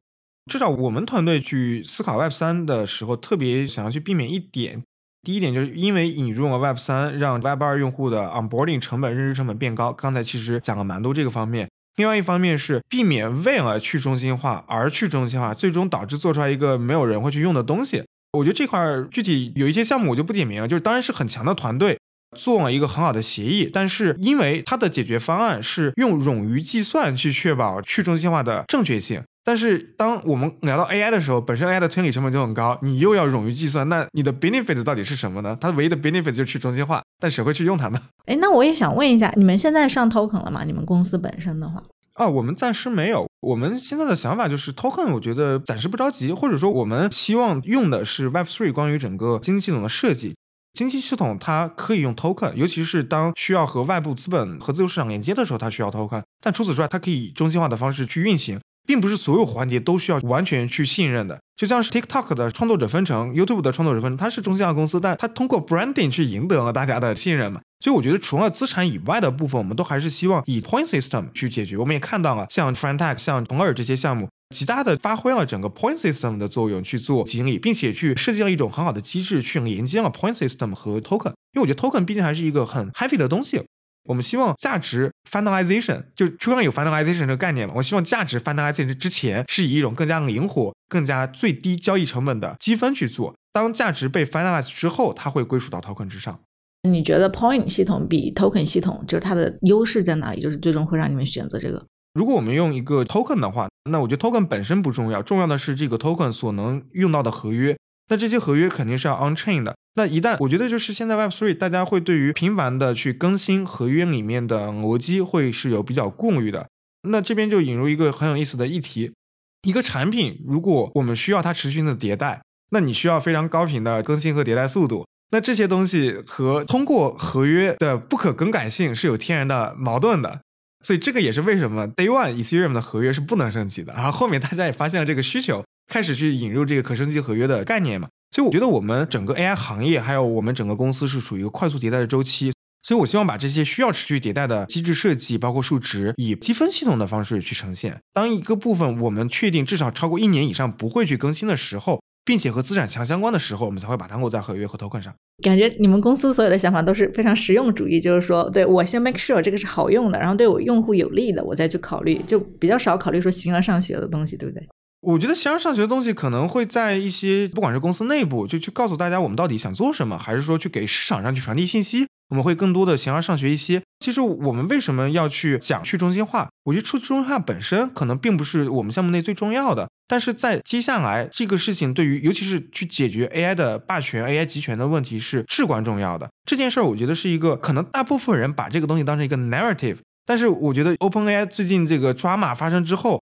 [0.51, 4.81] 至少我们团队去思考 Web 三的时候，特别想要去避免一点。
[5.25, 9.91] 第一点就是因为引入了 Web 三，让 Web 二用户的 onboarding 成本、认知成本变高。
[9.91, 11.67] 刚才其实讲了蛮多这个方面。
[11.95, 18.03] 另外一方面是避免为了去中心化而去中心化，最终导致做出来一个没有人会去用的东西。
[18.37, 21.97] 我觉得这块具体有一些项目我就不点名了，就是当然是很强的团队
[22.37, 29.23] 做了一个很好的协议，但是因为它的解决方案是用冗余计算去确保去中心化的正确性。
[29.45, 35.55] 但是当我们聊到 AI 的时候，本身 AI 的推理成本就很高，你又要冗余计算，那你的 benefit 到底是什么呢？
[35.61, 38.01] 它唯一的 benefit 就是去中心化，但谁会去用它呢？
[38.25, 40.63] 哎，那我也想问一下，你们现在上 token 了吗？
[40.65, 41.83] 你们公司本身的话？
[42.15, 43.27] 啊，我们暂时没有。
[43.41, 50.33] 我们现在的想法就是 token，我觉得暂时不着急，或者说我们希望用的是 Web3 关于整个经济系统的设计。
[50.73, 56.23] 经济系统它可以用 token，尤其是当需要和外部资本和自由市场连接的时候，它需要 token。
[56.41, 58.59] 但除此之外，它可以中心化的方式去运行。
[58.85, 67.61] 并不是所有环节都需要完全去信任的，就像是 TikTok 的创作者分成，YouTube 的创作者分成，它是中心化公司，但它通过 branding 去赢得了大家的信任嘛。
[67.79, 71.77] 所以我觉得除了资产以外的部分，我们都还是希望以 point system 去解决。
[71.77, 81.33] 我们也看到了像 f r a n t e c 像同尔这些项目，极大的发挥了整个 point system 的作用去做经理，并且去设计了一种很好的机制去连接了 point system 和 token。
[81.53, 83.61] 因为我觉得 token 毕竟还是一个很 heavy 的东西。
[84.05, 87.73] 我们希望价值 finalization 就车上有 finalization 这个概念嘛？
[87.75, 93.35] 我希望价值 finalization 之前是以一种更加灵活、更加最低交易成本的积分去做。
[93.51, 96.39] 当价值被 finalize 之后，它会归属到 token 之上。
[96.87, 100.41] 你觉得 point 系统比 token 系统就是它的优势在哪里？
[100.41, 101.83] 就是最终会让你们选择这个？
[102.13, 107.75] 如果我们用一个 token 的话，那我觉得 token 本身不重要，重要的是这个 token 所能用到的合约。
[108.07, 109.75] 那这些合约肯定是要 on chain 的。
[109.95, 116.67] 那一旦我觉得就是现在 Web Three，大家会对于频繁的去更新合约里面的逻辑会是有比较顾虑的。
[117.07, 119.13] 那这边就引入一个很有意思的议题：
[119.61, 122.41] 一个产品如果我们需要它持续的迭代，
[122.71, 125.05] 那你需要非常高频的更新和迭代速度。
[125.31, 130.41] 那这些东西和通过合约的不可更改性是有天然的矛盾的。
[130.83, 133.93] 所以这个也是为什么 Day One Ethereum 的合约是不能升级的。
[133.93, 135.63] 然后后面大家也发现了这个需求。
[135.87, 142.51] 开始去引入这个可升级合约的概念嘛，所以我觉得我们整个 AI 行业还有我们整个公司是属于一个快速迭代的周期，
[142.83, 147.99] 所以我希望把这些需要持续迭代的机制设计，包括数值，以积分系统的方式去呈现。
[148.13, 155.13] 当一个部分我们确定至少超过一年以上不会去更新的时候，并且和资产强相关的时候，我们才会把它落在合约和投困上。
[155.43, 164.65] 感觉你们公司所有的想法都是非常实用主义，就是说，对我先 make sure 这个是好用的，然后对我用户有利的，我再去考虑，就比较少考虑说形而上学的东西，对不对？
[165.05, 173.79] 我觉得形而上学的东西可能会在一些不管是公司内部就去告诉大家我们到底想做什么，还是说去给市场上去传递信息，我们会更多的形而上学一些。
[173.99, 176.49] 其实我们为什么要去讲去中心化？
[176.63, 186.27] 我觉得去中心化本身可能并不是我们项目内最重要的，但是在接下来这个事情对于尤其是去解决 AI 的霸权、AI 集权的问题是至关重要的。
[186.47, 193.21] 这件事儿我觉得是一个可能大部分人把这个东西当成一个 narrative，但是我觉得 OpenAI 最近这个抓马发生之后。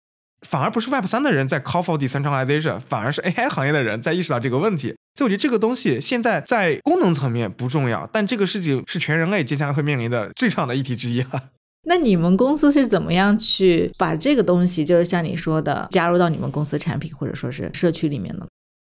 [0.47, 4.95] 反而不是 Web 三的人在 call for decentralization，反而是 AI 行业的人在意识到这个问题。
[5.15, 11.43] 所以我觉得这个东西现在在功能层面不重要，但这个事情是全人类接下来会面临的最重要的议题之一啊。
[11.83, 18.47] 那你们公司是怎么样去把这个东西，就是像你说的，加入到你们公司产品或者说是社区里面呢？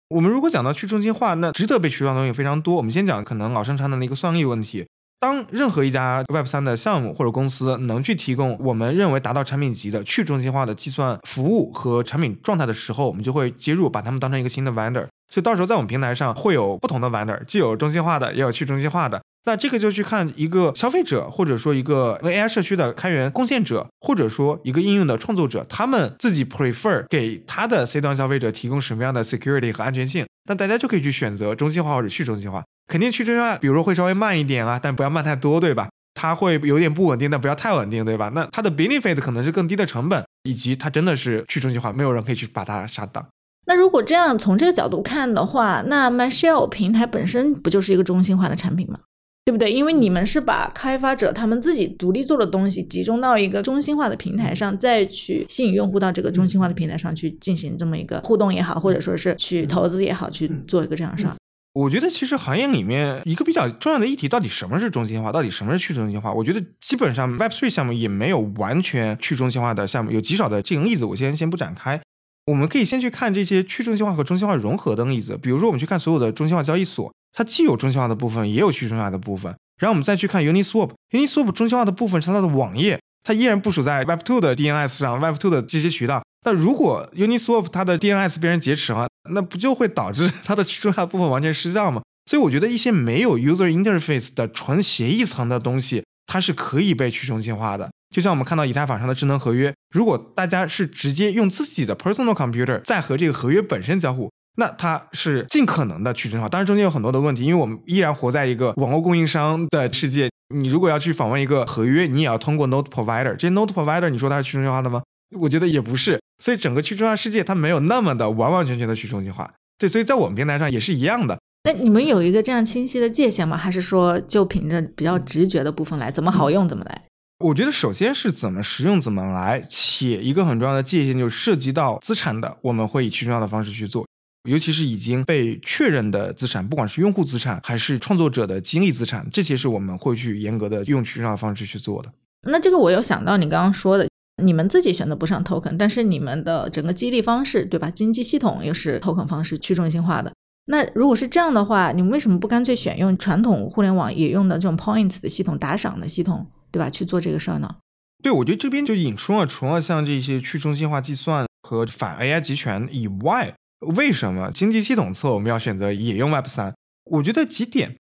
[0.09, 2.77] 我们如果讲到去中心化，那值得被渠道的东西非常多。
[2.77, 4.87] 我们先讲可能老生常谈的一个算力问题。
[5.27, 15.05] 当任何一家 Web 三的项目或者公司能去提供我们认为达到产品级的去中心化的计算服务和产品状态的时候，我们就会接入，把他们当成一个新的 vendor。
[15.29, 19.21] 所以到时候在我们平台上会有不同的 vendor，既有中心化的，也有去中心化的。
[19.47, 30.25] 那这个就去看一个消费者，或者说一个 AI 社区的开源贡献者，或者说一个应用的创作者，他们自己 prefer 给他的 C 端消费者提供什么样的 security 和安全性。
[30.47, 32.65] 那大家就可以去选择中心化或者去中心化。
[32.89, 35.89] 肯定去中心化，比如说会稍微慢一点啊，但不要慢太多，对吧？
[36.15, 38.31] 它会有点不稳定，但不要太稳定，对吧？
[38.35, 43.27] 那它的 benefit 可能是更低的成本，以及它真的是去中心化，没有人可以去把它杀档。
[43.67, 49.01] 那如果这样从这个角度看的话，那 MyShell 平台本身不就是一个中心化的产品吗？
[49.47, 49.73] 对不对？
[49.73, 61.33] 因为你们是把开发者他们自己独立做的东西集中到一个中心化的平台上，再去吸引用户到这个中心化的平台上去进行这么一个互动也好，或者说是去投资也好，去做一个这样上。
[61.75, 66.33] 我觉得其实行业里面一个比较重要的议题，到底什么是中心化，到底什么是去中心化？
[66.33, 72.01] 我觉得基本上 Web3 项目也没有完全去中心化的项目，有极少的这个例子，我先先不展开。
[72.47, 79.55] 我们可以先去看这些去中心化和中心化融合的例子，比如说我们去看所有的中心化交易所，它既有中心化的部分，也有去中心化的部分。
[79.79, 86.22] 然后我们再去看 Uniswap，Uniswap 中心化的部分是它的网页，它依然部署在 Web2 的 DNS 上，Web2 的这些渠道。
[86.46, 92.01] 那如果 Uniswap 它的 DNS 被人劫持了，那不就会导致它的去中心化部分完全失效吗？
[92.25, 97.90] 所以我觉得一些没有 user interface 的纯协议层的东西，它是可以被去中心化的。
[98.14, 106.49] 就像我们看到以太坊上的智能合约，如果大家是直接用自己的 personal computer 在和这个合约本身交互，那它是尽可能的去中心化。
[106.49, 110.29] 当然中间有很多的问题，因为我们依然活在一个网络供应商的世界。
[110.55, 113.35] 你如果要去访问一个合约，你也要通过 node provider。
[113.37, 115.03] 这些 node provider，你说它是去中心化的吗？
[115.38, 116.21] 我觉得也不是。
[116.42, 119.53] 所以整个去中心化世界它没有那么的完完全全的去中心化。
[119.79, 121.38] 对，所以在我们平台上也是一样的。
[121.64, 123.57] 那你们有一个这样清晰的界限吗？
[123.57, 127.03] 还是说就凭着比较直觉的部分来，怎么好用怎么来？
[127.45, 134.06] 我觉得首先是怎么实用怎么来，且一个很重要的界限就是涉及到资产的，我们会以去中心化的方式去做，
[134.47, 142.13] 尤其是已经被确认的资产，不管是用户资产还是创作者的精力资产，这些是我们会去严格的用去中心化的方式去做的。
[142.49, 144.09] 那这个我有想到你刚刚说的，
[144.43, 147.91] 你们自己选择不上 token，但是你们的整个激励方式，对吧？
[147.91, 150.33] 经济系统又是 token 方式去中心化的。
[150.67, 156.91] 那如果是这样的话，你们为什么不干脆选用传统互联网也用的这种 points 的系统打赏的系统，对吧？
[156.91, 157.77] 去做这个事儿呢？
[158.23, 166.75] 对，我觉得这边就引出了除了像这些去中心化计算和反 AI 集权以外，为什么经济系统侧我们要选择也用 Web 三？
[167.05, 167.97] 我觉得几点，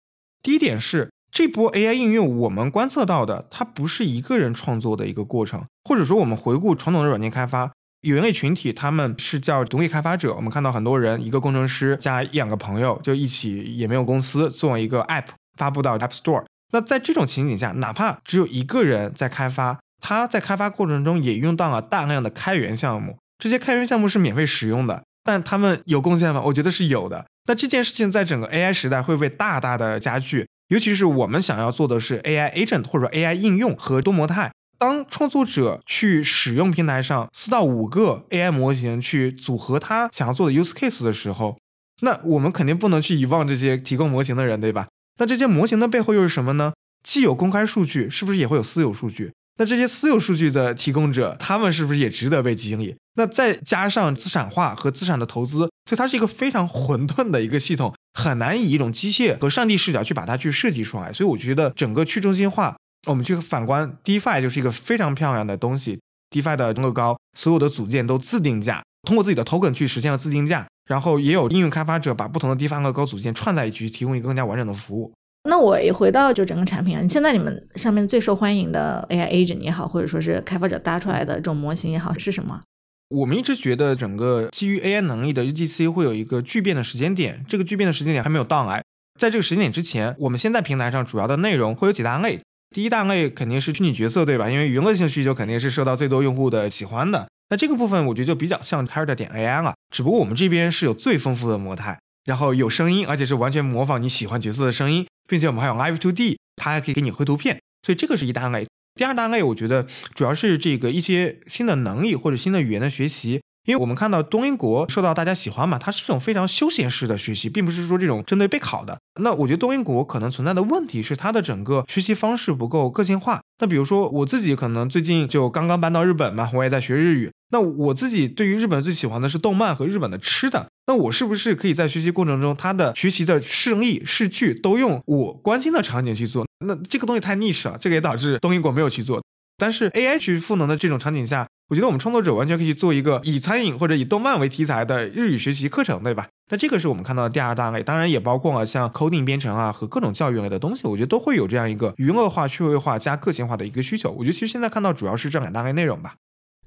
[0.42, 7.72] 第一点是这波 AI 应用我们观测到的，它不是一个人创作的一个过程，或者说我们回顾传统的软件开发。
[8.02, 10.35] 有一类群体，他们是叫独立开发者。
[10.35, 16.44] 我们看到很多人，一个工程师加一两个朋友，就一起也没有公司，做一个 app 发布到 App Store。
[16.72, 23.16] 那在这种情景下，哪怕只有一个人在开发，他在开发过程中也用到了大量的开源项目。
[23.38, 26.42] 这些开源项目是免费使用的，但他们有贡献吗？
[26.46, 27.26] 我觉得是有的。
[27.46, 34.52] 那这件事情在整个 AI 时代会被大大的加剧，尤其是我们想要做的是 AI agent 或者 AI 应用和多模态。
[34.78, 41.56] 当创作者去使用平台上四到五个 AI 模型去组合他想要做的 use case 的时候，
[42.00, 44.88] 那我们肯定不能去遗忘这些提供模型的人，对吧？
[45.18, 46.72] 那这些模型的背后又是什么呢？
[47.04, 49.32] 既有公开数据，是不是也会有私有数据？
[49.58, 52.96] 那这些私有数据的提供者，他们是不是也值得被激励？
[53.14, 61.12] 那再加上资产化和资产的投资，所以它是一个非常混沌的一个系统，很难以一种机械和上帝视角去把它去设计出来。
[61.12, 62.74] 所以我觉得整个去中心化。
[63.06, 65.98] 我们去反观 DeFi 就是一个非常漂亮的东西
[66.30, 75.12] ，DeFi 的乐高，所有的组件都自定价，通过自己的 token 去实现了自定价，然后也有应用开发者把不同的 DeFi 乐高组件串在一起，提供一个更加完整的服务。
[75.48, 82.62] 那我一回到就整个产品啊，现在你们上面最受欢迎的 AI agent 也好，或者说是开发者搭出来的这种模型也好，是什么？
[83.09, 88.83] 我们一直觉得整个基于 AI 能力的 UGC 会有一个巨变的时间点，这个巨变的时间点还没有到来。
[89.18, 92.40] 在这个时间点之前，我们现在平台上主要的内容会有几大类。
[92.74, 94.48] 第一大类肯定是虚拟角色，对吧？
[94.48, 97.28] 因为娱乐性需求肯定是受到最多用户的喜欢的。
[97.50, 108.66] 那这个部分我觉得就比较像 c a r t 点 AI 了，只不过我们这边是有最丰富的模态，然后有声音，而且是完全模仿你喜欢角色的声音，并且我们还有 Live to D，它还可以给你绘图片，所以这个是一大类。
[108.94, 113.40] 第二大类我觉得主要是这个一些新的能力或者新的语言的学习。
[113.64, 118.98] 因为我们看到多英国受到大家喜欢嘛，它是这种非常休闲式的学习，并不是说这种针对备考的。
[119.20, 123.40] 那我觉得多英国可能存在的问题是它的整个学习方式不够个性化。
[123.61, 127.30] 那比如说我自己可能最近就刚刚搬到日本嘛，我也在学日语。
[127.52, 130.66] 那我自己对于日本最喜欢的是动漫和日本的吃的。
[130.86, 136.44] 那我是不是可以在学习过程中，他的学习的示例、视句都用我关心的场景去做？
[136.66, 139.22] 那这个东西太 niche 了，这个也导致东音国没有去做。
[139.56, 141.46] 但是 AI 去赋能的这种场景下。
[141.68, 146.28] 我觉得我们创作者完全可以做一个以餐饮或者以动漫为题材的日语学习课程，对吧？
[146.50, 154.10] 那这个是我们看到的第二大类，当然也包括了像 coding 编程啊和各种教育类的东西，我觉得都会有这样一个娱乐化、趣味化加个性化的一个需求。
[154.10, 156.16] 我觉得其实现在看到主要是这两大类内容吧。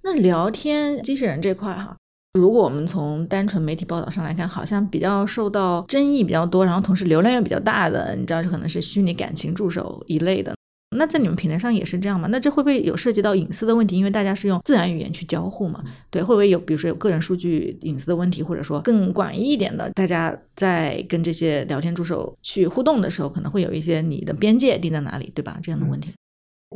[0.05, 1.97] 那聊天机器人这块哈，
[2.35, 10.53] 如果我们从单纯媒体报道上来看，好像比较受到争议比较多，然后同时流量又比较大的，你知道可能是虚拟感情助手一类的。
[10.95, 12.29] 那在你们平台上也是这样吗？
[12.31, 13.97] 那这会不会有涉及到隐私的问题？
[13.97, 25.57] 因为大家是用自然语言去交互嘛，对，会不会有比如说有个人数据隐私的问题，或者说更广义一点的，大家在跟这些聊天助手去互动的时候，可能会有一些你的边界定在哪里，对吧？
[25.63, 26.13] 这样的问题。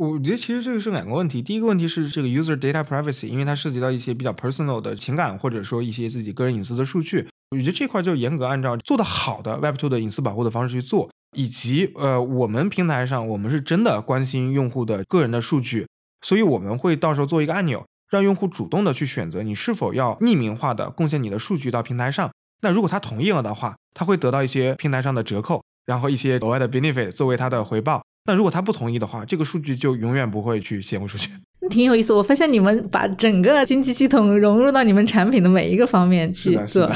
[0.00, 1.42] 我觉得其实这个是两个问题。
[1.42, 7.28] 第一个问题是这个 user data privacy，因为它涉及到一些比较 personal 的情感，或者说一些自己个人隐私的数据。
[7.50, 15.86] 我觉得这块就严格按照做的好的 Web 2的隐私保护的方式去做，以及呃，我们平台上我们是真的关心用户的个人的数据，
[16.22, 22.30] 所以我们会到时候做一个按钮，让用户主动的去选择你是否要匿名化的贡献你的数据到平台上。
[22.62, 28.00] 那如果他同意了的话，他会得到一些平台上的折扣，然后一些额外的 benefit 作为他的回报。
[28.26, 31.30] 那如果他不同意的话，这个数据就永远不会去泄露出去。
[31.70, 36.90] 挺有意思，我发现你们把整个经济系统融入到你们产品的每一个方面去做。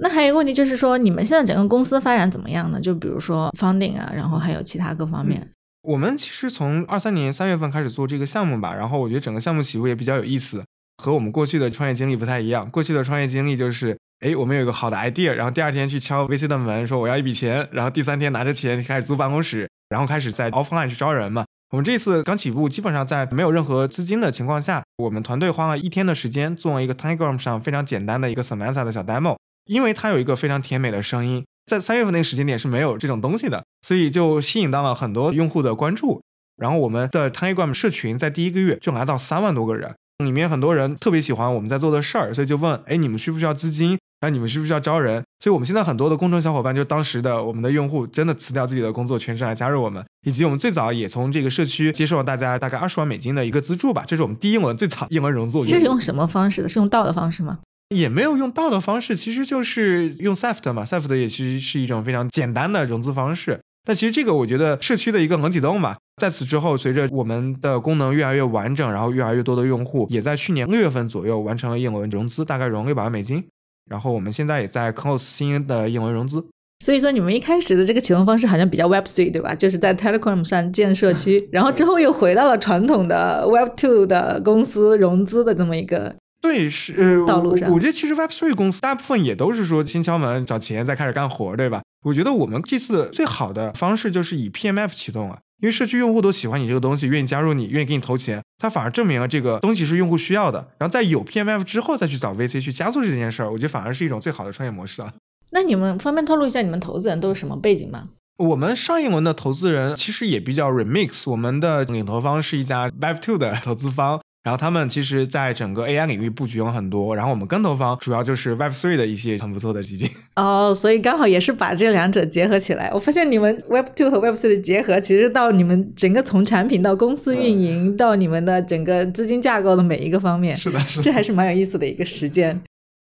[0.00, 2.80] 那还有一个问题就是说，你们现在整个公司发展怎么样呢？
[2.80, 5.48] 就比如说 funding 啊，然后还有其他各方面。
[5.82, 10.62] 我们其实从二三年三月份开始做这个项目吧，然后我觉得整个项目起步也比较有意思，
[11.02, 12.68] 和我们过去的创业经历不太一样。
[12.70, 21.44] 过去的创业经历就是，哎，我们有一个好的 idea，然后第二天去敲 VC 的门说我要一笔钱，然后第三天拿着钱开始租办公室，然后开始在 offline 去招人嘛。
[21.70, 29.36] 我们这次刚起步，基本上在没有任何资金的情况下，我们团队花了一天的时间做了一个 Telegram 上非常简单的一个 Samantha 的小 demo。
[29.66, 36.22] 因为它有一个非常甜美的声音，在三月份那个时间点是没有这种东西的，所以就吸引到了很多用户的关注。
[36.56, 43.98] 然后我们的 Telegram 社群在第一个月就来到三万多个人，里面很多人特别喜欢我们在做的事儿，所以就问：哎，你们需不需要资金？
[44.20, 45.22] 然后你们是不是要招人？
[45.40, 50.04] 所以我们现在很多的工程小伙伴，就是当时的我们的用户，真的辞掉自己的工作，全职来加入我们。
[50.26, 55.64] 以及我们最早也从这个社区接受了大家大概二十万美金的一个资助吧，这是我们第一轮最早一轮融资。
[55.64, 56.68] 这是用什么方式的？
[56.68, 57.60] 是用道的方式吗？
[57.94, 63.60] 也没有用道的方式，其实就是用 SAFT 嘛，SAFT 也其实是一种非常简单的融资方式。
[63.84, 65.96] 但其实这个我觉得社区的一个冷启动吧。
[66.20, 73.42] 在此之后，随着我们的功能越来越完整，然后越来越多的用户也在去年六月份左右完成了一轮融资，大概融了六百万美金。
[73.88, 76.44] 然后我们现在也在 close 新的英文融资。
[76.84, 79.54] 所以说你们一开始的这个启动方式好像比较 Web Three 对吧？
[79.54, 86.14] 就是在 Telegram 上建社区，然后之后又回到了传统的 Web Two 的公司融资的这么一个。
[86.40, 87.68] 对，是道路上。
[87.72, 91.82] 我觉得其实 Web Three 公司大部分也都是说先敲门找钱，再开始干活，对吧？
[92.04, 100.68] 我觉得我们这次最好的方式就是以 PMF 启动了，因为社区用户都喜欢你这个东西，愿意加入你，愿意给你投钱，它反而证明了这个东西是用户需要的。
[100.78, 105.12] 然后在有 PMF 之后再去找 VC 去加速这件事儿，我觉得反而是一种最好的创业模式了。
[105.50, 108.04] 那你们方便透露一下你们投资人都是什么背景吗？
[108.36, 114.20] 我们上一轮的投资人其实也比较 remix，我们的领投方是一家 Web Two 的投资方。
[114.48, 120.08] 然后他们其实在整个 AI 领域布局有很多，然后我们跟投方主要就是 Web Three 的一些很不错的基金。
[120.36, 122.90] 哦，所以刚好也是把这两者结合起来。
[122.94, 132.58] 我发现你们 Web Two 和 Web Three 的结合，其实到你们整个从产品到公司运营到你们的整个资金架构的每一个方面，是的，是的，这还是蛮有意思的一个实践。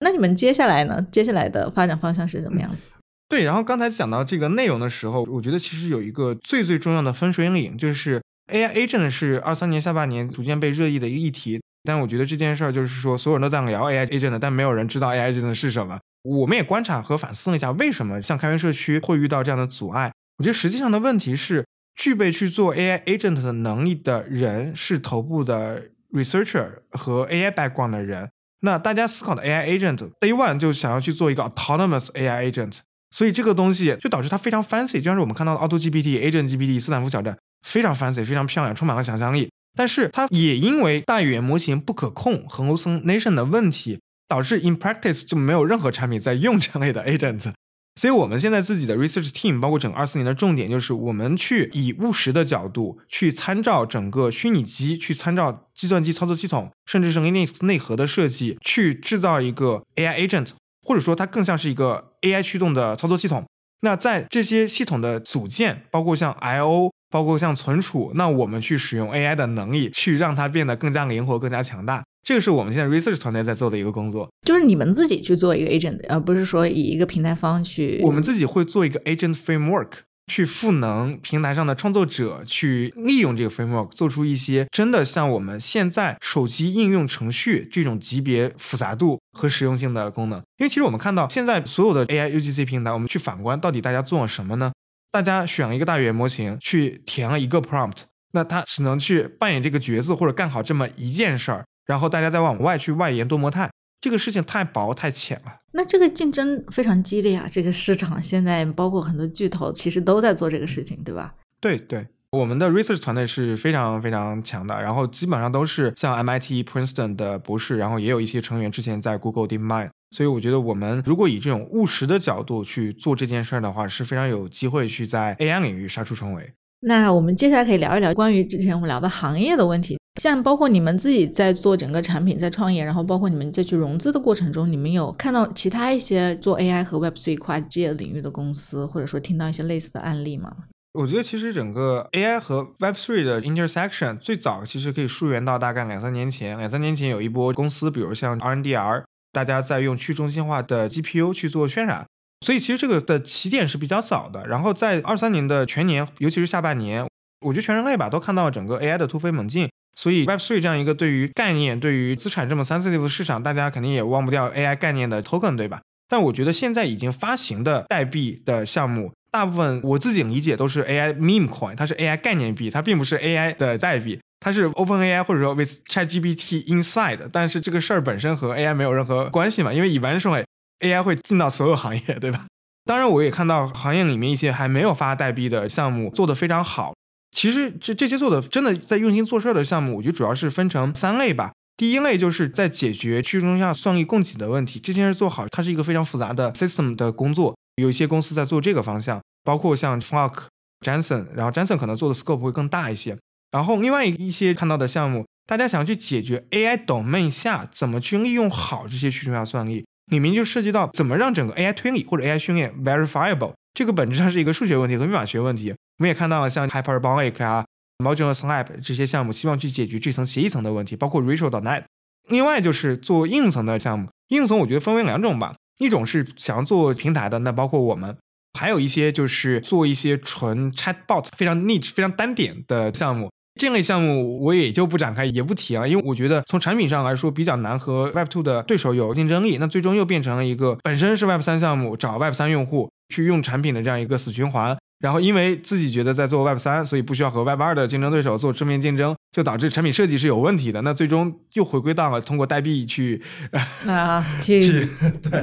[0.01, 1.03] 那你们接下来呢？
[1.11, 2.91] 接下来的发展方向是什么样子？
[3.27, 11.61] 对，然后刚才讲到这个内容的时候，我觉得其实有一个最最重要的分水岭，就是 AI agent 是二三年下半年逐渐被热议的一个议题。
[11.83, 15.99] 但我觉得这件事儿就是说，所有人都在聊 AI agent，但没有人知道 AI agent 是什么。
[16.23, 20.11] 我们也观察和反思了一下，为什么像开源社区会遇到这样的阻碍？
[20.37, 28.29] 我觉得实际上的问题是，具备去做 AI agent 的能力的人是头部的 researcher 和 AI background 的人。
[28.61, 32.77] 那大家思考的 AI agent，day one 就想要去做一个 autonomous AI agent，
[33.11, 39.49] 所以这个东西就导致它非常 fancy，就像是我们看到的 Auto GPT、Agent GPT、斯坦福小站，非常 fancy，非常漂亮，充满了想象力。
[39.75, 47.51] 但是它也因为大语言模型不可控和 hallucination 的问题，导致 in practice 就没有任何产品在用这类的 agent。
[47.99, 60.49] 所以我们现在自己的 research team，包括整个二四年的重点，就是我们去以务实的角度去参照整个虚拟机，去参照计算机操作系统，甚至是 Linux 内核的设计，去制造一个 AI agent，
[60.83, 63.43] 或者说它更像是一个 AI 驱动的操作系统。
[63.81, 66.91] 那在这些系统的组件，包括像 I/O。
[67.13, 74.27] 包括像存储，那我们去使用 AI 的能力，去让它变得更加灵活、更加强大，这个是我们现在 research 团队在做的一个工作。
[74.47, 78.01] 就是你们自己去做一个 agent，而不是说以一个平台方去。
[78.01, 79.89] 我们自己会做一个 agent framework，
[80.31, 90.39] 去赋能平台上的创作者，去利用这个 framework 做出一些真的像我们现在手机应用程序这种级别复杂度和实用性的功能。
[90.57, 94.71] 因为其实我们看到现在所有的 AI UGC 平台，我们去反观到底大家做了什么呢？
[95.13, 97.97] 大家选了一个大语言模型去填了一个 prompt，
[98.31, 103.69] 那它只能去扮演这个角色或者干好这么一件事儿，然后大家再往外去外延多模态，
[104.01, 105.59] 这个事情太薄太浅了。
[105.73, 111.35] 那这个竞争非常激烈啊，这个市场现在包括很多巨头其实都在做这个事情，对吧？
[111.59, 119.91] 对对，我们的 research 团队是非常非常强的，然后基本上都是像 MIT、Princeton 的博士，然后也有一些成员之前在 Google DeepMind。
[120.13, 126.53] 所以我觉得，我们如果以这种务实的角度去做这件事儿的话，是非常有机会去在 AI 领域杀出重围。
[126.81, 129.97] 那我们接下来可以聊一聊关于之前我们聊的行业的问题。
[130.21, 140.53] 像包括你们自己在做整个产品，在创业，然后包括你们在去融资的过程中，你们有看到其他一些做 AI 和 Web3 跨界领域的公司，或者说听到一些类似的案例吗？
[140.93, 146.55] 我觉得其实整个 AI 和 Web3 的 intersection 最早其实可以溯源到大概两三年前。
[146.59, 149.03] 两三年前有一波公司，比如像 RNDR，
[149.33, 152.05] 大家在用去中心化的 GPU 去做渲染，
[152.45, 154.47] 所以其实这个的起点是比较早的。
[154.47, 157.05] 然后在二三年的全年，尤其是下半年，
[157.45, 159.67] 我觉得全人类吧都看到整个 AI 的突飞猛进。
[159.95, 165.81] 所以 Web3 这样一个对于概念、对于资产这么 sensitive 的市场，大家肯定也忘不掉 AI 概念的 token，对吧？
[166.07, 169.11] 但我觉得现在已经发行的代币的项目。
[169.31, 177.29] 大部分我自己理解都是 AI meme coin，它是 AI 概念币，它并不是 AI 的代币，它是 Open AI 或者说 with ChatGPT inside。
[177.31, 180.43] 但是这个事儿本身和 AI 没有任何关系嘛，因为 eventually
[180.81, 182.45] AI 会进到所有行业，对吧？
[182.83, 186.93] 当然，我也看到行业里面一些还没有发代币的项目做得非常好。
[187.31, 191.53] 其实这这些做的真的在用心做事儿的项目，我觉得主要是分成三类吧。
[191.77, 197.55] 第一类就是在解决去中心化算力供给的问题，这件事做好，它是一个非常复杂的 system 的工作。
[197.77, 200.43] 有一些公司在做这个方向，包括像 Flock、
[200.85, 203.17] Jensen，然后 Jensen 可能做的 scope 会更大一些。
[203.53, 215.69] 然后另外一些看到的项目，大家想要去解决 AI domain 下怎么去利用好这些去中心化算力，里面就涉及到怎么让整个 AI 推理或者 AI 训练 verifiable，这个本质上是一个数学问题和密码学问题。
[215.69, 217.63] 我们也看到了像 Hyperbolic 啊、
[218.03, 221.83] Modular Slab 这些项目，希望去解决这层协议层的问题，包括 Rachel.net。
[222.29, 225.53] 另外就是做硬层的项目，硬层我觉得分为两种吧。
[225.77, 228.17] 一种是想要做平台的，那包括我们，
[228.57, 233.29] 还有一些就是做一些纯 chatbot 非常 niche、非常单点的项目。
[233.55, 239.57] 这类项目我也就不展开，也不提了，因为我觉得从产品上来说比较难和 Web Two 的对手有竞争力。
[239.59, 244.75] 那最终又变成了一个本身是 Web 3项目，找 Web 3用户去用产品的这样一个死循环。
[244.99, 250.81] 然后因为自己觉得在做 Web 三，所以不需要和 Web 二的竞争对手做正面竞争，就导致产品设计是有问题的。
[250.81, 253.21] 那最终又回归到了通过代币去
[253.85, 254.87] 啊去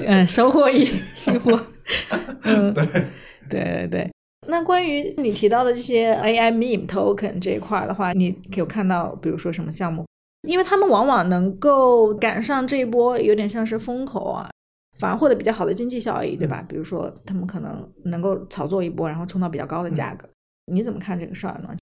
[0.07, 1.61] 嗯收获一 收获。
[2.43, 3.09] 嗯，对对
[3.49, 4.11] 对对。
[4.51, 10.05] 那关于你提到的这些 AI meme token 这一块的话，你有看到比如说什么项目？
[10.49, 14.51] 因为他们往往能够赶上这一波，有点像是风口啊。
[14.99, 16.63] 反而获得比较好的经济效益，对吧？
[16.69, 20.29] 比如说，他们可能能够炒作一波，然后冲到比较高的价格。
[20.71, 21.75] 你怎么看这个事儿呢？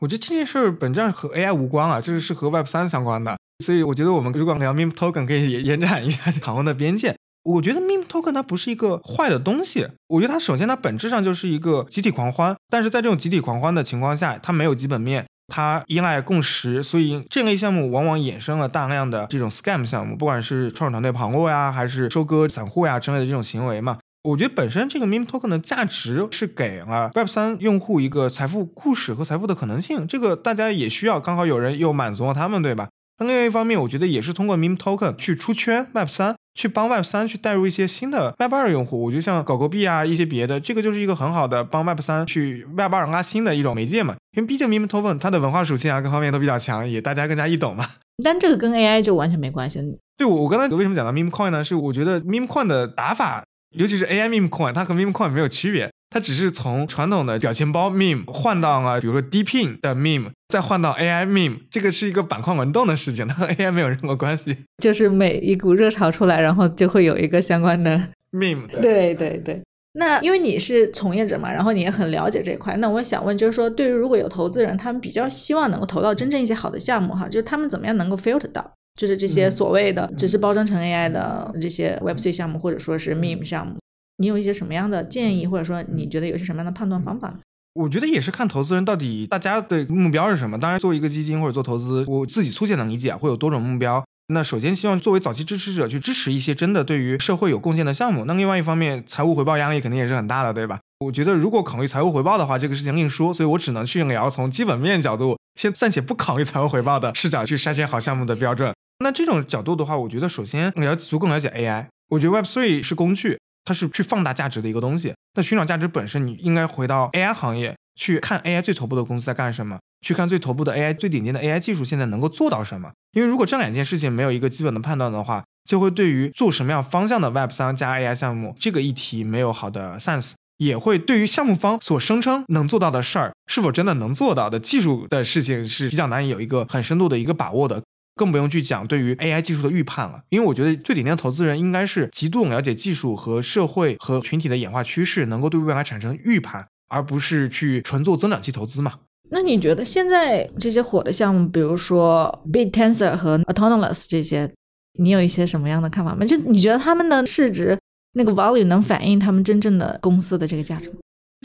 [0.00, 3.38] 我觉得这件事儿本质上和 AI 无关啊，这个是和 Web 三相关的。
[3.64, 7.14] 所以我觉得我们如果聊 Meme Token，可以延展一下 讨论的边界。
[7.42, 9.86] 我觉得 Meme Token 它不是一个坏的东西。
[10.08, 15.24] 我觉得它首先它本质上就是一个集体狂欢，但是在这种集体狂欢的情况下，它没有基本面。
[15.52, 23.98] 它依赖共识，所以这类项目往往衍生了大量的这种 scam 项目，不管是创始团队跑路呀，还是收割散户呀之类的这种行为嘛。
[24.22, 32.88] 我觉得本身这个 meme token 的价值是给了 Web 三用户一个财富故事和财富的可能性，这个大家也需要，刚好有人又满足了他们，对吧？
[33.18, 36.36] 那另外一方面，我觉得也是通过 meme token 去出圈 Web 三。
[36.60, 44.14] 去帮 Web 三去带入一些新的 Web 二用户，我觉得像狗狗币啊一些别的，这个就是一个很好的帮 Web 三去 Web 二拉新的一种媒介嘛。
[44.36, 47.86] 因为毕竟 Meme Token 它的文化属性啊各方面都比较强，也大家更加易懂嘛。
[48.22, 49.80] 但这个跟 AI 就完全没关系。
[50.18, 51.64] 对我我刚才为什么讲到 Meme Coin 呢？
[51.64, 53.42] 是我觉得 Meme Coin 的打法，
[53.76, 55.90] 尤其是 AI Meme Coin，它和 Meme Coin 没有区别。
[56.12, 64.56] 它只是从传统的表情包 meme 换到了，比如说 Deepin 的 meme，再换到 AI meme，这个是一个板块轮动的事情，它和 AI 没有任何关系。
[64.82, 68.66] 就是每一股热潮出来，然后就会有一个相关的 meme。
[68.80, 69.62] 对对对。
[69.92, 83.76] 那因为你是从业者嘛，然后你也很了解这块，那我想问，就是说，对于如果有投资人，他们比较希望能够投到真正一些好的项目哈，就是他们怎么样能够 filter 到，就是这些所谓的只是包装成 AI 的这些 Web3 项目，或者说是 meme 项目。
[84.18, 87.38] 你有一些什么样的建议，或者说你觉得有些什么样的判断方法呢？
[87.72, 90.60] 我觉得也是看投资人到底大家的目标是什么。
[90.60, 94.04] 当然，做一个基金或者做投资，我自己粗浅的理解会有多种目标。
[94.34, 98.26] 那首先希望作为早期支持者去支持一些真的对于社会有贡献的项目。
[98.26, 100.78] 那另外一方面，财务回报压力肯定也是很大的，对吧？
[100.98, 103.32] 我觉得如果考虑财务回报的话，这个事情另说。
[103.32, 108.70] 所以我只能去聊从基本面角度，先暂且不考虑财务回报的视角去筛选好项目的标准。
[109.00, 111.86] 那这种角度的话，我觉得首先你要足够了解 AI。
[112.10, 113.38] 我觉得 Web3 是工具。
[113.62, 115.14] 它是去放大价值的一个东西。
[115.34, 122.90] 那寻找价值本身，你应该回到 AI 行业去看 AI 最头部的公司在干什么，去看最头部的 AI 最顶尖的 AI 技术现在能够做到什么。
[123.12, 137.82] 因为如果这两件事情没有一个基本的判断的话，就会对于做什么样方向的 Web 三加 AI 项目这个议题没有好的 sense，也会对于项目方所声称能做到的事儿是否真的能做到的技术的事情是比较难以有一个很深度的一个把握的。
[138.14, 148.94] 更不用去讲对于 AI 技术的预判了，因为我觉得最顶尖的投资人应该是极度了解技术和社会和群体的演化趋势，能够对未来产生预判，而不是去纯做增长期投资嘛。
[149.30, 154.52] 那你觉得现在这些火的项目，比如说 Bit Tensor 和 Autonomous 这些，
[154.98, 156.26] 你有一些什么样的看法吗？
[156.26, 157.78] 就你觉得他们的市值
[158.14, 160.96] 那个 value 能反映他们真正的公司的这个价值吗？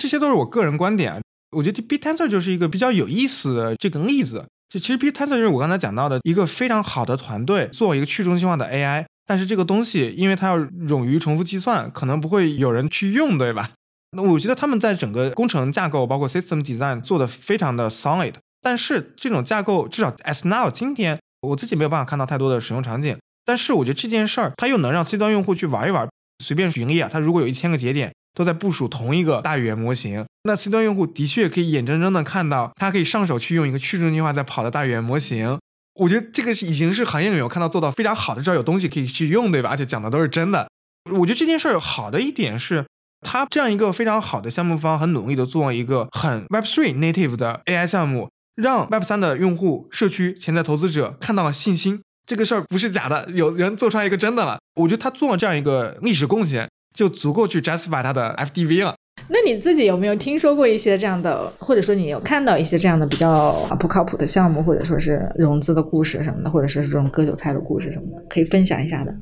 [0.02, 1.22] 这些都是我个人观点。
[1.56, 4.46] 我觉得 Bit Tensor 就是一个比较有意思的这个例子。
[4.70, 13.72] 就其实 B Tensor 就是我刚才讲到的一个非常好的团队做一个去中心化的 AI，但是这个东西因为它要冗余重复计算，可能不会有人去用，对吧？
[14.12, 23.18] 那我觉得他们在整个工程架构，包括 system design 做的非常的 solid，但是这种架构至少 as now 今天我自己没有办法看到太多的使用场景。
[23.44, 26.08] 但是我觉得这件事儿，它又能让 C 端用户去玩一玩。
[26.44, 35.58] 随便盈利啊，它如果有一千个节点都在部署同一个大语言模型，那 C 端用户的确可以眼睁睁的看到，他可以上手去用一个去中心化在跑的大语言模型。
[35.96, 39.70] 我觉得这个是已经是行业里面我看到做到非常好的，至少有东西可以去用，对吧？
[39.72, 40.68] 而且讲的都是真的。
[41.12, 42.86] 我觉得这件事儿好的一点是。
[43.22, 54.60] 他这样一个非常好的项目方，很努力的做一个很 Web3 native 的 AI 项目，让 Web3 的用户、社区、潜在投资者看到了信心，这个事儿不是假的，有人做出来一个真的了。
[54.76, 58.96] 我觉得他做了这样一个历史贡献，就足够去 justify 它的 FDV 了。
[59.28, 69.14] 那你自己有没有听说过一些这样的，或者说你有看到一些这样的比较不靠谱的项目，或者说是融资的故事什么的，或者说是这种割韭菜的故事什么的，可以分享一下的？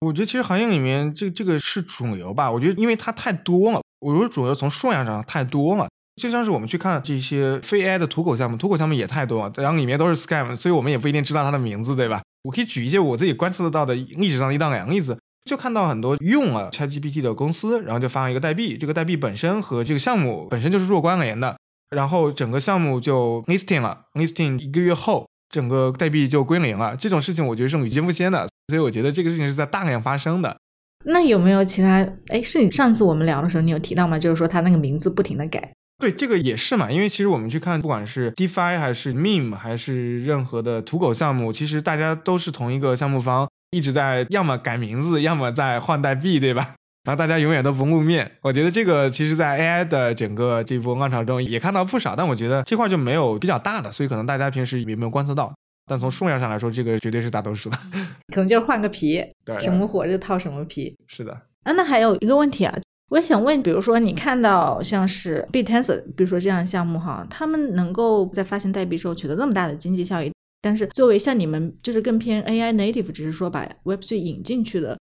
[0.00, 2.50] 我觉得其实行业里面这这个是主流吧。
[2.50, 5.88] 我觉得因为它太多了，我说主流从数量上太多了。
[6.20, 12.22] 就像是我们去看这些非 AI 的土狗项目，土狗项目也太多了，然后里面都是 scam，所以我们也不一定知道它的名字，对吧？
[12.44, 21.56] 我可以举一些我自己观测得到的历史上的一到两个例子，就看到很多用了 ChatGPT 的公司，然后就发了一个代币，这个代币本身和这个项目本身就是弱关联的，
[21.90, 25.26] 然后整个项目就 listing 了，listing 一个月后。
[25.50, 30.56] 整个代币就归零了，这种事情我觉得是屡见不鲜的，所以我觉得这个事情是在大量发生的。
[31.04, 32.04] 那有没有其他？
[32.26, 34.18] 哎，是你上次我们聊的时候你有提到吗？
[34.18, 35.72] 就是说他那个名字不停的改。
[35.98, 46.74] 对，这个也是嘛，因为其实我们去看，不管是 DeFi 还是 Meme 还是任何的土狗项目，其实大家都是同一个项目方，一直在要么改名字，要么在换代币，对吧？
[47.04, 55.52] 然后大家永远都不露面，我觉得这个其实，在 AI 的整个这波浪潮中也看到不少，但我觉得这块就没有比较大的，所以可能大家平时也没有观测到。
[55.86, 57.76] 但从数量上来说，这个绝对是大多数的，
[58.34, 60.96] 可能就是换个皮，对，什么火就套什么皮。
[61.06, 61.32] 是的。
[61.64, 62.74] 啊，那还有一个问题啊，
[63.10, 70.32] 我也想问，比如说你看到像是 Bitensor，比如说这样的项目哈，他们能够在发行代币时候取得那么大的经济效益，
[70.64, 74.98] 但是作为像你们就是更偏 AI native，只是说把 Web3 引进去的。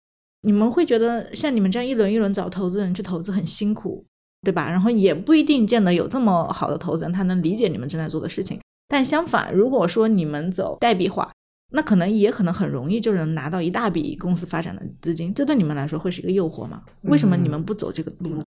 [0.43, 4.05] 你们会觉得像你们这样一轮一轮找投资人去投资很辛苦，
[4.43, 4.69] 对吧？
[4.69, 8.59] 然后也不一定见得有这么好的投资人，他能理解你们正在做的事情。
[8.87, 11.29] 但相反，如果说你们走代币化，
[11.73, 16.83] 那可能也可能很容易就能拿到一大笔公司发展的资金，这对你们来说会是一个诱惑吗？
[17.01, 18.43] 为什么你们不走这个路呢？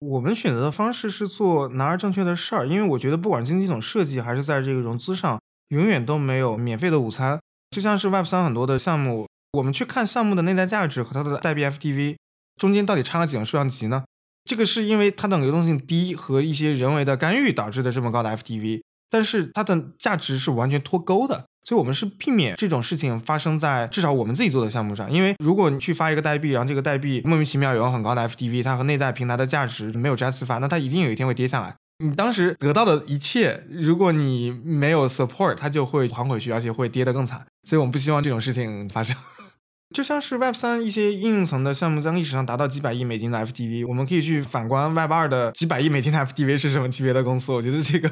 [0.00, 5.40] 我们选择的方式是做拿而正确的事儿，因为我觉得不管经济总设计还是在这个融资上，
[5.70, 7.40] 永远都没有免费的午餐。
[7.70, 9.26] 就像是 Web 三很多的项目。
[9.52, 12.14] 我们去看项目的内在价值和它的代币 FTV
[12.60, 14.04] 中间到底差了几个数量级呢？
[14.44, 25.10] 这个是因为它的流动性低和一些人为的干预导致的这么高的 FTV，但是它的价值是完全脱钩的，所以我们是避免这种事情发生在至少我们自己做的项目上。
[25.10, 31.74] 因为如果你去发一个代币，然后这个代币莫名其妙有了很高的 FTV，它和内在平台的价值没有 justify，那它一定有一天会跌下来。
[32.00, 37.46] 你当时得到的一切，如果你没有 support，它就会还回去，而且会跌得更惨。
[37.64, 39.14] 所以我们不希望这种事情发生。
[39.94, 47.50] 就像是 Web 三一些应用层的项目，在历史上达到几百亿美金的 FTV，我们可以去反观 Web 二的几百亿美金的 FTV 是什么级别的公司。
[47.52, 48.08] 我觉得这个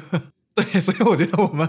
[0.53, 1.67] 对，所以我觉得我们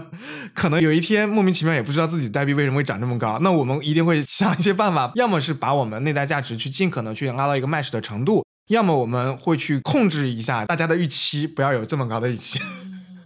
[0.53, 12.59] 可能有一天莫名其妙也不知道自己代币为什么会涨这么高，那我们一定会想一些办法，要么是把我们内在价值去尽可能去拉到一个 match 的程度，要么我们会去控制一下大家的预期，不要有这么高的预期。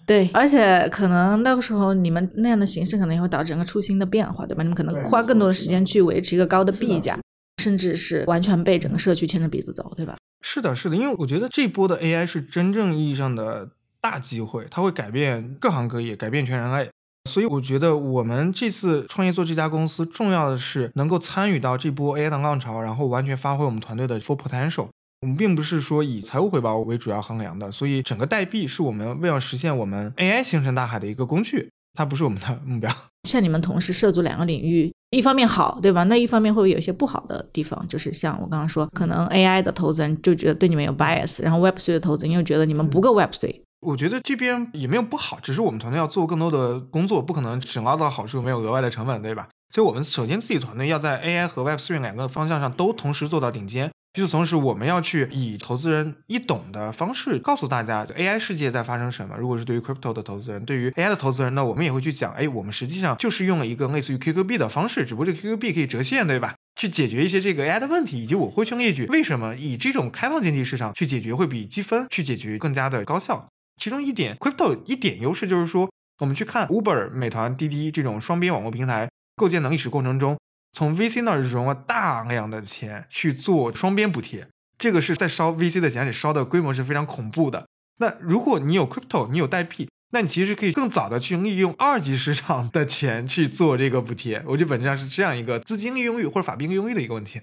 [0.05, 4.61] 对，而且可能那个时候你们那样的形式可能也会导致整个初心的变化，对吧？
[4.61, 7.19] 你们可能花更多的时间去维持一个高的币价，
[7.61, 10.15] 甚至是完全被整个社区牵着鼻子走，对吧？
[10.41, 13.69] 是的，是的，因为我觉得这波的 AI 是真正意义上的
[13.99, 16.89] 大机会，它会改变各行各业，改变全人类。
[17.27, 24.89] 所以我觉得我们这次创业做这家公司，重要的是能够参与到这波 AI 的浪潮，然后完全发挥我们团队的 full potential。
[25.25, 32.95] 我们并不是说以财务回报为主要衡量的，所以整个代币是我们为了实现我们 AI 星辰大海的一个工具，它不是我们的目标。
[33.27, 36.03] 像你们同时涉足两个领域，一方面好，对吧？
[36.03, 37.83] 那一方面会不会有一些不好的地方？
[37.87, 43.61] 就是像我刚刚说，可能 AI 的投资人就觉得对你们有 bias，然后 Web3 的投资人又觉得你们不够 Web3。
[43.81, 49.49] 我觉得这边也没有不好，只是我们团队要做更多的工作，不可能只捞到好处，没有额外的成本，对吧？
[49.73, 53.89] 所以我们首先自己团队要在 AI 和 Web3 两个方向上都同时做到顶尖。
[54.15, 59.35] 与此同时，我们要去以投资人易懂的方式告诉大家 AI 世界在发生什么。
[59.37, 66.55] 如果是对于 crypto 的投资人，对于 AI 的投资人呢，我们也会去讲，哎，我们实际上就是用了一个类似于 QQB 的方式，只不过这 QQB 可以折现，对吧？
[66.77, 73.49] 去解决一些这个 AI 的问题，以及我会去列举为什么以这种开放经济市场去解决会比积分去解决更加的高效。
[73.81, 75.89] 其中一点，crypto 一点优势就是说，
[76.19, 80.37] 我们去看 Uber、美团、滴滴这种双边网络平台构建能力史过程中，
[80.75, 84.45] 从 VC 那儿融了大量的钱去做双边补贴。
[84.77, 87.65] 这个是在烧 VC 的钱，里烧的规模是非常恐怖的。
[87.99, 94.43] 那如果你有 crypto，你有代币，那你其实可以更早的去利用二级市场的钱去做这个补贴。
[94.45, 97.39] 我觉得本质上是这样一个资金利用率或者法币利用率的一个问题。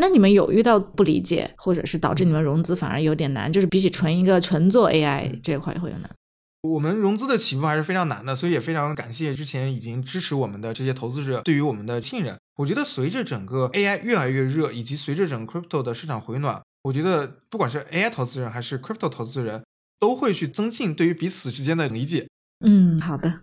[0.00, 6.10] 那你们有遇到不理解，或者是导致你们融资反而有点难，就是比起纯一个纯做 AI 这一块会有难？
[6.62, 12.38] 我们融资的起步还是非常难的，所以也非常感谢之前已经支持我们的这些投资者对于我们的信任。
[12.56, 16.60] 我觉得随着整个 AI 越来越热，以及随着整个 crypto 的市场回暖。
[16.82, 19.64] 我觉得不管是 AI 投资人还是 Crypto 投资人，
[19.98, 22.26] 都会去增进对于彼此之间的理解。
[22.64, 23.40] 嗯，好的，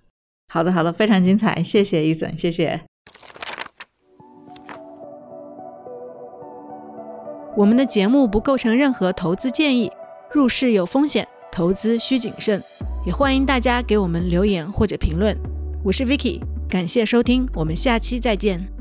[0.51, 2.81] 好的，好的，非常精彩，谢谢伊森，谢谢。
[7.55, 9.91] 我们的节目不构成任何投资建议，
[10.31, 12.61] 入市有风险，投资需谨慎，
[13.07, 15.33] 也欢迎大家给我们留言或者评论。
[15.81, 18.76] 我是 Vicky，感谢收听，我们下期再见。